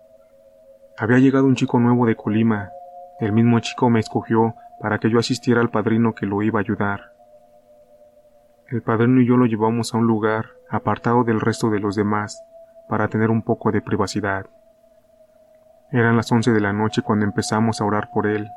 Había 0.96 1.18
llegado 1.18 1.46
un 1.46 1.56
chico 1.56 1.80
nuevo 1.80 2.06
de 2.06 2.14
Colima. 2.14 2.70
El 3.18 3.32
mismo 3.32 3.58
chico 3.58 3.90
me 3.90 3.98
escogió 3.98 4.54
para 4.80 5.00
que 5.00 5.10
yo 5.10 5.18
asistiera 5.18 5.60
al 5.60 5.68
padrino 5.68 6.14
que 6.14 6.26
lo 6.26 6.42
iba 6.42 6.60
a 6.60 6.62
ayudar. 6.62 7.12
El 8.68 8.82
padrino 8.82 9.20
y 9.20 9.26
yo 9.26 9.36
lo 9.36 9.46
llevamos 9.46 9.92
a 9.92 9.98
un 9.98 10.06
lugar 10.06 10.46
apartado 10.70 11.24
del 11.24 11.40
resto 11.40 11.70
de 11.70 11.80
los 11.80 11.96
demás 11.96 12.40
para 12.88 13.08
tener 13.08 13.30
un 13.30 13.42
poco 13.42 13.72
de 13.72 13.82
privacidad. 13.82 14.46
Eran 15.90 16.16
las 16.16 16.30
once 16.30 16.52
de 16.52 16.60
la 16.60 16.72
noche 16.72 17.02
cuando 17.02 17.24
empezamos 17.24 17.80
a 17.80 17.84
orar 17.84 18.10
por 18.14 18.28
él. 18.28 18.48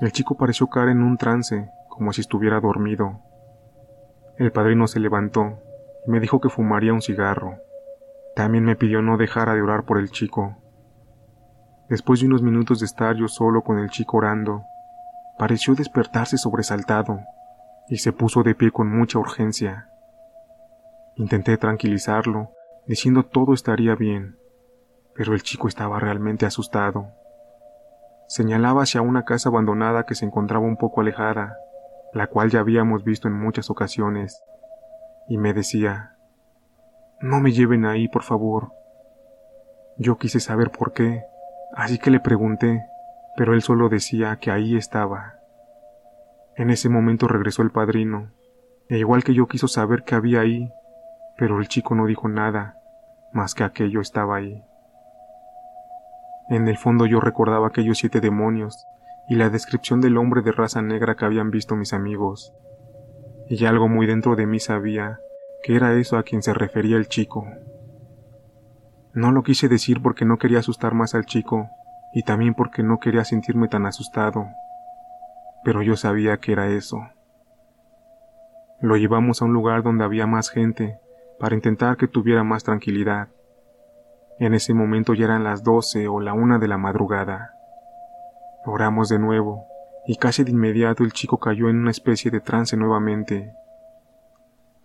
El 0.00 0.10
chico 0.10 0.38
pareció 0.38 0.68
caer 0.68 0.88
en 0.88 1.02
un 1.02 1.18
trance, 1.18 1.70
como 1.90 2.14
si 2.14 2.22
estuviera 2.22 2.60
dormido. 2.60 3.20
El 4.38 4.52
padrino 4.52 4.86
se 4.86 5.00
levantó 5.00 5.58
y 6.06 6.10
me 6.10 6.20
dijo 6.20 6.40
que 6.40 6.48
fumaría 6.48 6.94
un 6.94 7.02
cigarro. 7.02 7.58
También 8.34 8.64
me 8.64 8.76
pidió 8.76 9.00
no 9.00 9.16
dejara 9.16 9.54
de 9.54 9.62
orar 9.62 9.84
por 9.84 9.98
el 9.98 10.10
chico. 10.10 10.56
Después 11.88 12.20
de 12.20 12.26
unos 12.26 12.42
minutos 12.42 12.80
de 12.80 12.86
estar 12.86 13.14
yo 13.14 13.28
solo 13.28 13.62
con 13.62 13.78
el 13.78 13.90
chico 13.90 14.16
orando, 14.16 14.64
pareció 15.38 15.74
despertarse 15.74 16.38
sobresaltado 16.38 17.20
y 17.88 17.98
se 17.98 18.12
puso 18.12 18.42
de 18.42 18.54
pie 18.54 18.70
con 18.70 18.88
mucha 18.88 19.18
urgencia. 19.18 19.88
Intenté 21.16 21.56
tranquilizarlo, 21.58 22.50
diciendo 22.86 23.24
todo 23.24 23.54
estaría 23.54 23.94
bien, 23.94 24.36
pero 25.14 25.34
el 25.34 25.42
chico 25.42 25.68
estaba 25.68 26.00
realmente 26.00 26.46
asustado. 26.46 27.12
Señalaba 28.26 28.82
hacia 28.82 29.02
una 29.02 29.24
casa 29.24 29.50
abandonada 29.50 30.06
que 30.06 30.14
se 30.14 30.24
encontraba 30.24 30.64
un 30.64 30.76
poco 30.76 31.02
alejada, 31.02 31.56
la 32.12 32.26
cual 32.26 32.50
ya 32.50 32.60
habíamos 32.60 33.04
visto 33.04 33.28
en 33.28 33.34
muchas 33.34 33.70
ocasiones, 33.70 34.42
y 35.28 35.38
me 35.38 35.52
decía, 35.52 36.13
no 37.20 37.40
me 37.40 37.52
lleven 37.52 37.84
ahí, 37.84 38.08
por 38.08 38.22
favor. 38.22 38.72
Yo 39.96 40.18
quise 40.18 40.40
saber 40.40 40.70
por 40.70 40.92
qué, 40.92 41.22
así 41.74 41.98
que 41.98 42.10
le 42.10 42.20
pregunté, 42.20 42.84
pero 43.36 43.54
él 43.54 43.62
solo 43.62 43.88
decía 43.88 44.36
que 44.36 44.50
ahí 44.50 44.76
estaba. 44.76 45.38
En 46.56 46.70
ese 46.70 46.88
momento 46.88 47.26
regresó 47.26 47.62
el 47.62 47.70
padrino, 47.70 48.30
e 48.88 48.98
igual 48.98 49.24
que 49.24 49.34
yo 49.34 49.46
quiso 49.46 49.68
saber 49.68 50.04
qué 50.04 50.14
había 50.14 50.40
ahí, 50.40 50.72
pero 51.36 51.58
el 51.58 51.68
chico 51.68 51.94
no 51.94 52.06
dijo 52.06 52.28
nada, 52.28 52.78
más 53.32 53.54
que 53.54 53.64
aquello 53.64 54.00
estaba 54.00 54.36
ahí. 54.36 54.64
En 56.48 56.68
el 56.68 56.76
fondo 56.76 57.06
yo 57.06 57.20
recordaba 57.20 57.68
aquellos 57.68 57.98
siete 57.98 58.20
demonios 58.20 58.86
y 59.28 59.36
la 59.36 59.48
descripción 59.48 60.00
del 60.00 60.18
hombre 60.18 60.42
de 60.42 60.52
raza 60.52 60.82
negra 60.82 61.14
que 61.14 61.24
habían 61.24 61.50
visto 61.50 61.74
mis 61.74 61.92
amigos, 61.92 62.54
y 63.48 63.64
algo 63.64 63.88
muy 63.88 64.06
dentro 64.06 64.36
de 64.36 64.46
mí 64.46 64.60
sabía 64.60 65.18
que 65.64 65.74
era 65.74 65.94
eso 65.94 66.18
a 66.18 66.24
quien 66.24 66.42
se 66.42 66.52
refería 66.52 66.98
el 66.98 67.08
chico. 67.08 67.46
No 69.14 69.32
lo 69.32 69.42
quise 69.42 69.66
decir 69.66 70.02
porque 70.02 70.26
no 70.26 70.36
quería 70.36 70.58
asustar 70.58 70.92
más 70.92 71.14
al 71.14 71.24
chico 71.24 71.70
y 72.12 72.22
también 72.22 72.52
porque 72.52 72.82
no 72.82 72.98
quería 72.98 73.24
sentirme 73.24 73.66
tan 73.68 73.86
asustado, 73.86 74.46
pero 75.64 75.80
yo 75.80 75.96
sabía 75.96 76.36
que 76.36 76.52
era 76.52 76.68
eso. 76.68 76.98
Lo 78.82 78.98
llevamos 78.98 79.40
a 79.40 79.46
un 79.46 79.54
lugar 79.54 79.82
donde 79.82 80.04
había 80.04 80.26
más 80.26 80.50
gente 80.50 80.98
para 81.40 81.54
intentar 81.54 81.96
que 81.96 82.08
tuviera 82.08 82.44
más 82.44 82.62
tranquilidad. 82.62 83.28
En 84.38 84.52
ese 84.52 84.74
momento 84.74 85.14
ya 85.14 85.24
eran 85.24 85.44
las 85.44 85.64
doce 85.64 86.08
o 86.08 86.20
la 86.20 86.34
una 86.34 86.58
de 86.58 86.68
la 86.68 86.76
madrugada. 86.76 87.54
Oramos 88.66 89.08
de 89.08 89.18
nuevo, 89.18 89.64
y 90.06 90.16
casi 90.16 90.44
de 90.44 90.50
inmediato 90.50 91.04
el 91.04 91.12
chico 91.12 91.38
cayó 91.38 91.70
en 91.70 91.78
una 91.78 91.90
especie 91.90 92.30
de 92.30 92.40
trance 92.40 92.76
nuevamente. 92.76 93.54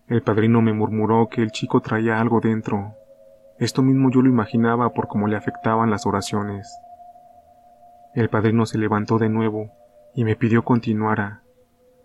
El 0.09 0.23
padrino 0.23 0.63
me 0.63 0.73
murmuró 0.73 1.29
que 1.29 1.43
el 1.43 1.51
chico 1.51 1.81
traía 1.81 2.19
algo 2.19 2.39
dentro. 2.39 2.95
Esto 3.59 3.83
mismo 3.83 4.09
yo 4.09 4.23
lo 4.23 4.29
imaginaba 4.29 4.91
por 4.91 5.07
cómo 5.07 5.27
le 5.27 5.37
afectaban 5.37 5.91
las 5.91 6.07
oraciones. 6.07 6.75
El 8.15 8.27
padrino 8.27 8.65
se 8.65 8.79
levantó 8.79 9.19
de 9.19 9.29
nuevo 9.29 9.69
y 10.15 10.23
me 10.23 10.35
pidió 10.35 10.63
continuara, 10.63 11.43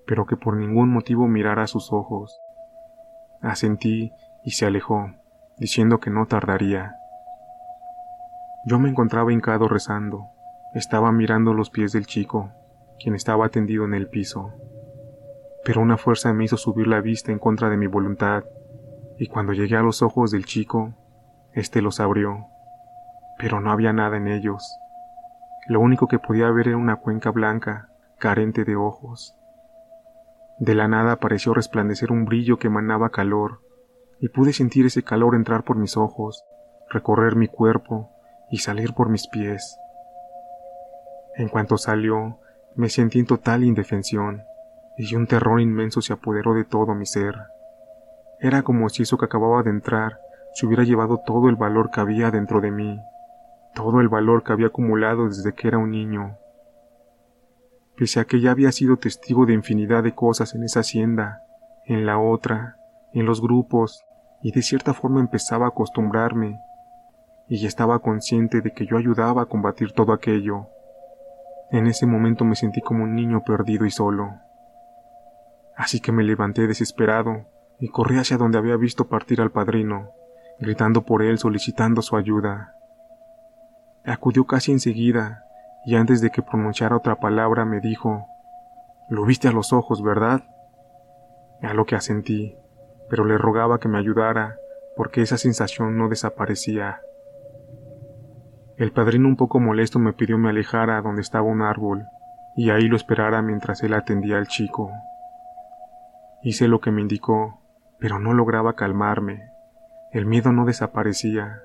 pero 0.06 0.26
que 0.26 0.36
por 0.36 0.54
ningún 0.54 0.90
motivo 0.90 1.28
mirara 1.28 1.66
sus 1.66 1.94
ojos. 1.94 2.38
Asentí 3.40 4.12
y 4.44 4.50
se 4.50 4.66
alejó, 4.66 5.14
diciendo 5.56 5.98
que 5.98 6.10
no 6.10 6.26
tardaría. 6.26 6.96
Yo 8.66 8.78
me 8.78 8.90
encontraba 8.90 9.32
hincado 9.32 9.66
rezando. 9.66 10.28
Estaba 10.74 11.10
mirando 11.10 11.54
los 11.54 11.70
pies 11.70 11.92
del 11.92 12.04
chico, 12.04 12.50
quien 12.98 13.14
estaba 13.14 13.48
tendido 13.48 13.86
en 13.86 13.94
el 13.94 14.08
piso 14.08 14.52
pero 15.64 15.81
una 15.81 15.96
fuerza 15.96 16.33
me 16.33 16.44
hizo 16.44 16.57
subir 16.57 16.87
la 16.87 17.00
vista 17.00 17.33
en 17.33 17.38
contra 17.38 17.70
de 17.70 17.79
mi 17.79 17.87
voluntad, 17.87 18.44
y 19.18 19.29
cuando 19.29 19.55
llegué 19.55 19.77
a 19.77 19.83
los 19.83 20.03
ojos 20.03 20.31
del 20.31 20.44
chico, 20.44 20.94
éste 21.53 21.81
los 21.81 22.00
abrió, 22.00 22.46
pero 23.38 23.61
no 23.61 23.72
había 23.72 23.92
nada 23.92 24.18
en 24.18 24.29
ellos. 24.29 24.79
Lo 25.66 25.81
único 25.81 26.07
que 26.07 26.18
podía 26.18 26.50
ver 26.50 26.68
era 26.68 26.77
una 26.77 26.96
cuenca 26.96 27.31
blanca, 27.31 27.88
carente 28.18 28.64
de 28.64 28.77
ojos. 28.77 29.35
De 30.59 30.74
la 30.74 30.87
nada 30.87 31.16
pareció 31.16 31.55
resplandecer 31.55 32.12
un 32.12 32.27
brillo 32.27 32.59
que 32.59 32.66
emanaba 32.66 33.11
calor, 33.11 33.62
y 34.20 34.29
pude 34.29 34.53
sentir 34.53 34.87
ese 34.87 35.03
calor 35.03 35.35
entrar 35.35 35.64
por 35.64 35.77
mis 35.77 35.96
ojos, 35.96 36.44
recorrer 36.90 37.37
mi 37.37 37.48
cuerpo 37.48 38.11
y 38.50 38.59
salir 38.59 38.92
por 38.92 39.09
mis 39.09 39.27
pies. 39.29 39.79
En 41.37 41.48
cuanto 41.48 41.79
salió, 41.79 42.38
me 42.77 42.90
sentí 42.90 43.18
en 43.18 43.27
total 43.27 43.64
indefensión 43.64 44.44
y 44.96 45.14
un 45.14 45.26
terror 45.26 45.61
inmenso 45.61 46.00
se 46.00 46.12
apoderó 46.12 46.54
de 46.54 46.64
todo 46.64 46.94
mi 46.94 47.07
ser. 47.07 47.35
Era 48.40 48.62
como 48.62 48.88
si 48.88 49.02
eso 49.02 49.18
que 49.18 49.24
acababa 49.24 49.62
de 49.62 49.70
entrar 49.70 50.18
se 50.54 50.66
hubiera 50.66 50.85
llevado 50.85 51.20
todo 51.24 51.48
el 51.48 51.57
valor 51.57 51.90
que 51.90 52.00
había 52.00 52.30
dentro 52.30 52.61
de 52.61 52.70
mí, 52.70 53.00
todo 53.74 54.00
el 54.00 54.09
valor 54.09 54.44
que 54.44 54.52
había 54.52 54.68
acumulado 54.68 55.26
desde 55.26 55.52
que 55.52 55.68
era 55.68 55.78
un 55.78 55.90
niño. 55.90 56.37
Pese 57.96 58.20
a 58.20 58.24
que 58.24 58.40
ya 58.40 58.52
había 58.52 58.72
sido 58.72 58.96
testigo 58.96 59.46
de 59.46 59.54
infinidad 59.54 60.02
de 60.02 60.14
cosas 60.14 60.54
en 60.54 60.64
esa 60.64 60.80
hacienda, 60.80 61.42
en 61.87 62.07
la 62.07 62.18
otra, 62.18 62.76
en 63.12 63.26
los 63.26 63.40
grupos, 63.40 64.04
y 64.42 64.52
de 64.52 64.62
cierta 64.62 64.94
forma 64.94 65.20
empezaba 65.20 65.66
a 65.66 65.68
acostumbrarme, 65.68 66.61
y 67.48 67.66
estaba 67.66 67.98
consciente 67.98 68.61
de 68.61 68.72
que 68.72 68.87
yo 68.87 68.96
ayudaba 68.96 69.42
a 69.42 69.46
combatir 69.46 69.92
todo 69.92 70.12
aquello. 70.12 70.66
En 71.70 71.87
ese 71.87 72.07
momento 72.07 72.44
me 72.44 72.57
sentí 72.57 72.80
como 72.80 73.04
un 73.04 73.14
niño 73.14 73.42
perdido 73.44 73.87
y 73.87 73.90
solo. 73.90 74.43
Así 75.76 76.00
que 76.00 76.12
me 76.12 76.22
levanté 76.22 76.66
desesperado 76.66 77.46
y 77.80 77.88
corrí 77.88 78.18
hacia 78.18 78.37
donde 78.37 78.58
había 78.58 78.76
visto 78.76 79.08
partir 79.08 79.40
al 79.40 79.50
padrino, 79.50 80.10
gritando 80.58 81.02
por 81.02 81.22
él 81.22 81.38
solicitando 81.38 82.02
su 82.02 82.16
ayuda. 82.16 82.74
Acudió 84.04 84.44
casi 84.46 84.72
enseguida, 84.72 85.44
y 85.84 85.96
antes 85.96 86.20
de 86.20 86.30
que 86.30 86.42
pronunciara 86.42 86.96
otra 86.96 87.16
palabra 87.16 87.64
me 87.64 87.80
dijo, 87.80 88.26
Lo 89.08 89.24
viste 89.24 89.48
a 89.48 89.52
los 89.52 89.72
ojos, 89.72 90.02
¿verdad? 90.02 90.44
A 91.62 91.74
lo 91.74 91.84
que 91.84 91.96
asentí, 91.96 92.56
pero 93.10 93.24
le 93.24 93.38
rogaba 93.38 93.78
que 93.78 93.88
me 93.88 93.98
ayudara, 93.98 94.56
porque 94.96 95.22
esa 95.22 95.37
sensación 95.37 95.98
no 95.98 96.08
desaparecía. 96.08 97.00
El 98.76 98.92
padrino 98.92 99.28
un 99.28 99.37
poco 99.37 99.60
molesto 99.60 99.98
me 99.98 100.12
pidió 100.12 100.37
me 100.38 100.50
alejara 100.50 101.00
donde 101.00 101.22
estaba 101.22 101.44
un 101.44 101.62
árbol, 101.62 102.06
y 102.56 102.70
ahí 102.70 102.88
lo 102.88 102.96
esperara 102.96 103.42
mientras 103.42 103.82
él 103.82 103.94
atendía 103.94 104.37
al 104.37 104.46
chico. 104.46 104.90
Hice 106.46 106.68
lo 106.68 106.83
que 106.83 106.90
me 106.90 107.00
indicó, 107.00 107.59
pero 107.98 108.18
no 108.18 108.35
lograba 108.35 108.74
calmarme. 108.74 109.48
El 110.12 110.26
miedo 110.26 110.52
no 110.52 110.66
desaparecía. 110.66 111.62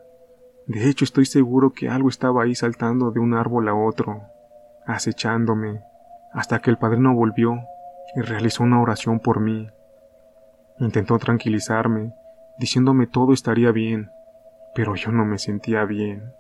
De 0.68 0.88
hecho, 0.90 1.04
estoy 1.04 1.26
seguro 1.26 1.74
que 1.74 1.90
algo 1.90 2.08
estaba 2.08 2.44
ahí 2.44 2.56
saltando 2.56 3.12
de 3.12 3.20
un 3.20 3.34
árbol 3.34 3.68
a 3.68 3.76
otro, 3.76 4.24
acechándome, 4.86 5.84
hasta 6.32 6.60
que 6.60 6.70
el 6.70 6.78
padrino 6.78 7.14
volvió 7.14 7.60
y 8.16 8.22
realizó 8.22 8.64
una 8.64 8.82
oración 8.82 9.20
por 9.20 9.42
mí. 9.42 9.68
Intentó 10.78 11.20
tranquilizarme, 11.20 12.14
diciéndome 12.58 13.06
todo 13.06 13.34
estaría 13.34 13.74
bien, 13.74 14.10
pero 14.74 14.96
yo 14.96 15.12
no 15.12 15.26
me 15.26 15.40
sentía 15.40 15.84
bien. 15.84 16.32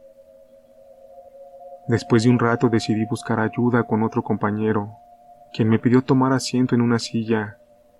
Después 1.89 2.23
de 2.23 2.30
un 2.30 2.39
rato 2.39 2.69
decidí 2.69 3.04
buscar 3.04 3.41
ayuda 3.41 3.84
con 3.84 4.02
otro 4.02 4.23
compañero, 4.23 4.95
quien 5.52 5.67
me 5.67 5.78
pidió 5.78 6.04
tomar 6.04 6.32
asiento 6.32 6.73
en 6.73 6.82
una 6.82 6.99
silla, 6.99 7.59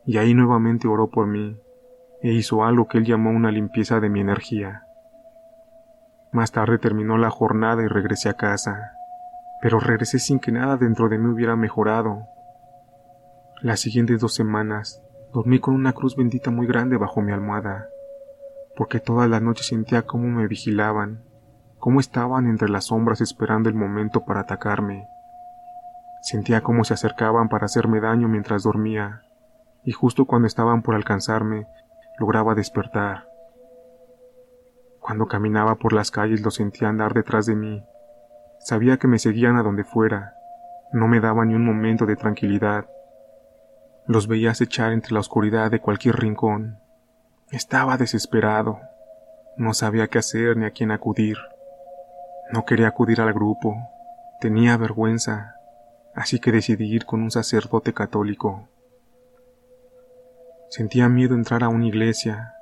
y 0.10 0.18
ahí 0.18 0.34
nuevamente 0.34 0.88
oró 0.88 1.12
por 1.12 1.28
mí, 1.28 1.62
e 2.24 2.34
hizo 2.34 2.64
algo 2.64 2.88
que 2.88 2.98
él 2.98 3.06
llamó 3.06 3.30
una 3.30 3.52
limpieza 3.52 4.00
de 4.00 4.10
mi 4.10 4.22
energía. 4.22 4.82
Más 6.32 6.52
tarde 6.52 6.80
terminó 6.80 7.20
la 7.20 7.30
jornada 7.30 7.84
y 7.84 7.88
regresé 7.88 8.28
a 8.28 8.34
casa, 8.34 8.94
pero 9.62 9.80
regresé 9.80 10.18
sin 10.18 10.40
que 10.40 10.52
nada 10.52 10.78
dentro 10.78 11.10
de 11.10 11.20
mí 11.20 11.28
hubiera 11.28 11.56
mejorado. 11.56 12.24
Las 13.62 13.82
siguientes 13.82 14.20
dos 14.20 14.34
semanas 14.34 15.00
dormí 15.32 15.60
con 15.60 15.76
una 15.76 15.94
cruz 15.94 16.16
bendita 16.16 16.50
muy 16.50 16.66
grande 16.66 16.98
bajo 16.98 17.22
mi 17.22 17.32
almohada, 17.32 17.88
porque 18.76 19.00
todas 19.00 19.30
las 19.30 19.44
noches 19.44 19.68
sentía 19.68 20.08
cómo 20.08 20.28
me 20.28 20.48
vigilaban, 20.48 21.22
cómo 21.78 22.00
estaban 22.00 22.48
entre 22.48 22.70
las 22.70 22.86
sombras 22.86 23.22
esperando 23.22 23.70
el 23.70 23.76
momento 23.76 24.26
para 24.26 24.40
atacarme. 24.40 25.08
Sentía 26.24 26.62
cómo 26.62 26.84
se 26.84 26.96
acercaban 26.96 27.48
para 27.48 27.66
hacerme 27.66 28.02
daño 28.02 28.28
mientras 28.28 28.64
dormía, 28.64 29.22
y 29.84 29.92
justo 29.92 30.26
cuando 30.26 30.48
estaban 30.48 30.82
por 30.82 30.96
alcanzarme, 30.96 31.68
lograba 32.20 32.56
despertar. 32.56 33.28
Cuando 35.00 35.28
caminaba 35.28 35.76
por 35.76 35.94
las 35.94 36.12
calles 36.12 36.42
lo 36.42 36.52
sentía 36.52 36.90
andar 36.90 37.14
detrás 37.14 37.46
de 37.46 37.56
mí. 37.56 37.84
Sabía 38.60 38.98
que 38.98 39.08
me 39.08 39.20
seguían 39.20 39.58
a 39.58 39.64
donde 39.64 39.84
fuera. 39.84 40.36
No 40.92 41.08
me 41.08 41.20
daba 41.20 41.46
ni 41.46 41.56
un 41.56 41.66
momento 41.66 42.06
de 42.06 42.16
tranquilidad. 42.16 42.88
Los 44.06 44.28
veía 44.28 44.52
acechar 44.52 44.92
entre 44.92 45.14
la 45.14 45.20
oscuridad 45.20 45.72
de 45.72 45.80
cualquier 45.80 46.18
rincón. 46.18 46.80
Estaba 47.52 47.98
desesperado. 47.98 48.80
No 49.58 49.74
sabía 49.74 50.08
qué 50.08 50.20
hacer 50.20 50.58
ni 50.58 50.66
a 50.66 50.72
quién 50.72 50.92
acudir. 50.92 51.38
No 52.52 52.66
quería 52.66 52.88
acudir 52.88 53.22
al 53.22 53.34
grupo. 53.34 53.76
Tenía 54.40 54.78
vergüenza. 54.78 55.56
Así 56.14 56.40
que 56.40 56.52
decidí 56.52 56.86
ir 56.94 57.06
con 57.06 57.22
un 57.22 57.32
sacerdote 57.32 57.94
católico. 57.94 58.69
Sentía 60.70 61.10
miedo 61.10 61.34
entrar 61.34 61.64
a 61.64 61.70
una 61.70 61.88
iglesia. 61.88 62.54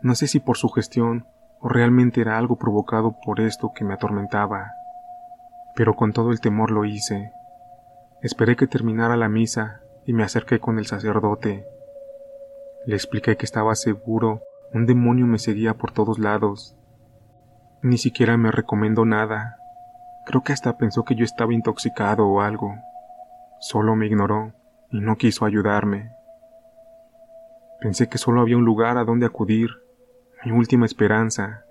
No 0.00 0.14
sé 0.14 0.28
si 0.28 0.38
por 0.38 0.56
su 0.56 0.68
gestión 0.68 1.26
o 1.60 1.68
realmente 1.68 2.20
era 2.20 2.38
algo 2.38 2.56
provocado 2.56 3.18
por 3.24 3.40
esto 3.40 3.72
que 3.74 3.84
me 3.84 3.94
atormentaba. 3.94 4.70
Pero 5.74 5.94
con 5.94 6.12
todo 6.12 6.30
el 6.30 6.40
temor 6.40 6.70
lo 6.70 6.84
hice. 6.84 7.32
Esperé 8.22 8.54
que 8.54 8.68
terminara 8.68 9.16
la 9.16 9.28
misa 9.28 9.80
y 10.06 10.12
me 10.12 10.22
acerqué 10.22 10.60
con 10.60 10.78
el 10.78 10.86
sacerdote. 10.86 11.66
Le 12.86 12.94
expliqué 12.94 13.36
que 13.36 13.44
estaba 13.44 13.74
seguro, 13.74 14.42
un 14.72 14.86
demonio 14.86 15.26
me 15.26 15.40
seguía 15.40 15.74
por 15.74 15.90
todos 15.90 16.20
lados. 16.20 16.76
Ni 17.82 17.98
siquiera 17.98 18.36
me 18.36 18.52
recomendó 18.52 19.04
nada. 19.04 19.56
Creo 20.24 20.42
que 20.42 20.52
hasta 20.52 20.78
pensó 20.78 21.04
que 21.04 21.16
yo 21.16 21.24
estaba 21.24 21.52
intoxicado 21.52 22.28
o 22.28 22.40
algo. 22.40 22.76
Solo 23.58 23.96
me 23.96 24.06
ignoró 24.06 24.52
y 24.90 25.00
no 25.00 25.16
quiso 25.16 25.44
ayudarme. 25.44 26.15
Pensé 27.86 28.08
que 28.08 28.18
solo 28.18 28.40
había 28.40 28.56
un 28.56 28.64
lugar 28.64 28.98
a 28.98 29.04
donde 29.04 29.26
acudir 29.26 29.70
mi 30.44 30.50
última 30.50 30.86
esperanza, 30.86 31.64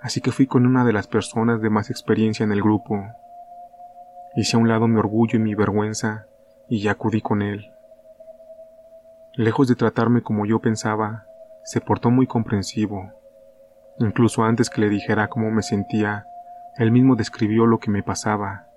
así 0.00 0.20
que 0.20 0.30
fui 0.30 0.46
con 0.46 0.64
una 0.64 0.84
de 0.84 0.92
las 0.92 1.08
personas 1.08 1.60
de 1.60 1.70
más 1.70 1.90
experiencia 1.90 2.44
en 2.44 2.52
el 2.52 2.62
grupo. 2.62 3.04
Hice 4.36 4.56
a 4.56 4.60
un 4.60 4.68
lado 4.68 4.86
mi 4.86 4.96
orgullo 4.96 5.40
y 5.40 5.42
mi 5.42 5.56
vergüenza 5.56 6.28
y 6.68 6.86
acudí 6.86 7.20
con 7.20 7.42
él. 7.42 7.66
Lejos 9.34 9.66
de 9.66 9.74
tratarme 9.74 10.22
como 10.22 10.46
yo 10.46 10.60
pensaba, 10.60 11.24
se 11.64 11.80
portó 11.80 12.12
muy 12.12 12.28
comprensivo. 12.28 13.10
Incluso 13.98 14.44
antes 14.44 14.70
que 14.70 14.82
le 14.82 14.88
dijera 14.88 15.26
cómo 15.26 15.50
me 15.50 15.62
sentía, 15.62 16.26
él 16.76 16.92
mismo 16.92 17.16
describió 17.16 17.66
lo 17.66 17.80
que 17.80 17.90
me 17.90 18.04
pasaba. 18.04 18.68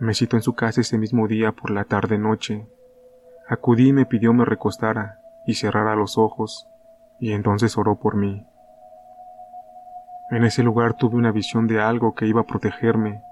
Me 0.00 0.12
citó 0.12 0.36
en 0.36 0.42
su 0.42 0.52
casa 0.52 0.82
ese 0.82 0.98
mismo 0.98 1.26
día 1.26 1.52
por 1.52 1.70
la 1.70 1.84
tarde-noche. 1.84 2.68
Acudí 3.48 3.88
y 3.88 3.92
me 3.94 4.04
pidió 4.04 4.34
me 4.34 4.44
recostara 4.44 5.20
y 5.46 5.54
cerrara 5.54 5.96
los 5.96 6.18
ojos 6.18 6.68
y 7.18 7.32
entonces 7.32 7.76
oró 7.78 7.98
por 7.98 8.16
mí. 8.16 8.46
En 10.30 10.44
ese 10.44 10.62
lugar 10.62 10.94
tuve 10.94 11.16
una 11.16 11.32
visión 11.32 11.66
de 11.66 11.80
algo 11.80 12.14
que 12.14 12.26
iba 12.26 12.40
a 12.40 12.46
protegerme, 12.46 13.22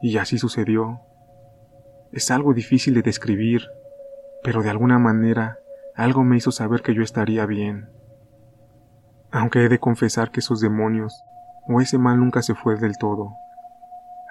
y 0.00 0.16
así 0.16 0.38
sucedió. 0.38 1.00
Es 2.12 2.30
algo 2.30 2.54
difícil 2.54 2.94
de 2.94 3.02
describir, 3.02 3.68
pero 4.42 4.62
de 4.62 4.70
alguna 4.70 4.98
manera 4.98 5.58
algo 5.94 6.24
me 6.24 6.36
hizo 6.36 6.50
saber 6.50 6.82
que 6.82 6.94
yo 6.94 7.02
estaría 7.02 7.44
bien. 7.44 7.90
Aunque 9.30 9.64
he 9.64 9.68
de 9.68 9.78
confesar 9.78 10.30
que 10.30 10.40
esos 10.40 10.60
demonios 10.60 11.22
o 11.68 11.80
ese 11.80 11.98
mal 11.98 12.18
nunca 12.18 12.42
se 12.42 12.54
fue 12.54 12.76
del 12.76 12.96
todo. 12.96 13.34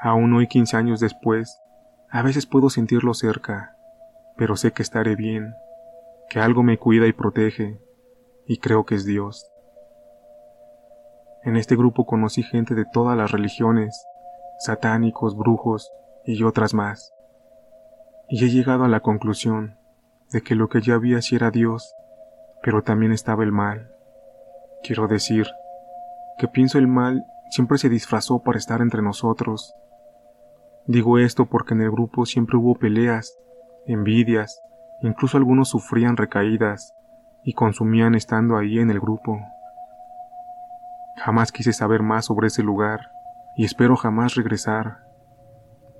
Aún 0.02 0.34
hoy, 0.34 0.48
quince 0.48 0.78
años 0.78 1.00
después, 1.00 1.62
a 2.10 2.24
veces 2.24 2.48
puedo 2.48 2.70
sentirlo 2.70 3.14
cerca, 3.14 3.76
pero 4.36 4.56
sé 4.56 4.72
que 4.72 4.82
estaré 4.82 5.16
bien, 5.16 5.54
que 6.30 6.40
algo 6.40 6.64
me 6.64 6.78
cuida 6.78 7.08
y 7.08 7.14
protege, 7.14 7.82
y 8.46 8.58
creo 8.60 8.86
que 8.86 8.96
es 8.96 9.06
Dios. 9.06 9.52
En 11.44 11.56
este 11.56 11.76
grupo 11.76 12.06
conocí 12.06 12.44
gente 12.44 12.76
de 12.76 12.86
todas 12.86 13.18
las 13.18 13.32
religiones, 13.32 14.06
satánicos, 14.60 15.36
brujos 15.38 15.92
y 16.26 16.44
otras 16.44 16.74
más. 16.74 17.14
Y 18.28 18.46
he 18.46 18.50
llegado 18.50 18.84
a 18.84 18.90
la 18.90 19.00
conclusión 19.00 19.78
de 20.32 20.42
que 20.42 20.54
lo 20.54 20.70
que 20.70 20.82
ya 20.82 20.96
había 20.96 21.22
sí 21.22 21.36
era 21.36 21.50
Dios, 21.50 21.96
pero 22.62 22.84
también 22.84 23.12
estaba 23.12 23.44
el 23.44 23.52
mal. 23.52 23.92
Quiero 24.84 25.08
decir, 25.08 25.48
que 26.38 26.48
pienso 26.48 26.78
el 26.78 26.88
mal 26.88 27.26
siempre 27.50 27.78
se 27.78 27.90
disfrazó 27.90 28.44
para 28.44 28.60
estar 28.60 28.82
entre 28.82 29.02
nosotros. 29.02 29.74
Digo 30.86 31.18
esto 31.18 31.48
porque 31.48 31.74
en 31.74 31.82
el 31.82 31.92
grupo 31.92 32.26
siempre 32.26 32.58
hubo 32.58 32.76
peleas, 32.76 33.38
envidias, 33.88 34.62
incluso 35.02 35.38
algunos 35.38 35.70
sufrían 35.70 36.18
recaídas, 36.18 36.94
y 37.44 37.54
consumían 37.54 38.16
estando 38.16 38.58
ahí 38.58 38.80
en 38.80 38.90
el 38.90 39.00
grupo. 39.00 39.40
Jamás 41.18 41.52
quise 41.52 41.74
saber 41.74 42.02
más 42.02 42.26
sobre 42.26 42.48
ese 42.48 42.64
lugar 42.64 43.12
y 43.56 43.66
espero 43.66 43.96
jamás 43.96 44.36
regresar. 44.36 45.00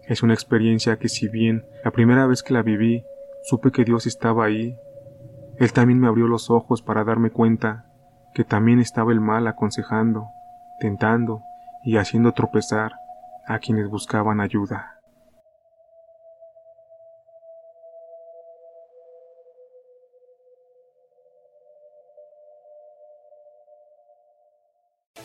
Es 0.04 0.24
una 0.24 0.34
experiencia 0.34 0.98
que 0.98 1.10
si 1.10 1.28
bien 1.28 1.66
la 1.84 1.92
primera 1.92 2.26
vez 2.26 2.44
que 2.44 2.54
la 2.54 2.62
viví 2.62 3.04
supe 3.44 3.72
que 3.72 3.84
Dios 3.84 4.08
estaba 4.08 4.46
ahí, 4.46 4.78
Él 5.58 5.74
también 5.74 6.00
me 6.00 6.08
abrió 6.08 6.28
los 6.28 6.50
ojos 6.50 6.82
para 6.82 7.04
darme 7.04 7.32
cuenta 7.32 7.86
que 8.34 8.44
también 8.44 8.80
estaba 8.80 9.12
el 9.12 9.20
mal 9.20 9.48
aconsejando, 9.48 10.30
tentando 10.80 11.42
y 11.84 11.98
haciendo 11.98 12.34
tropezar 12.34 12.94
a 13.46 13.60
quienes 13.60 13.90
buscaban 13.90 14.40
ayuda. 14.40 14.99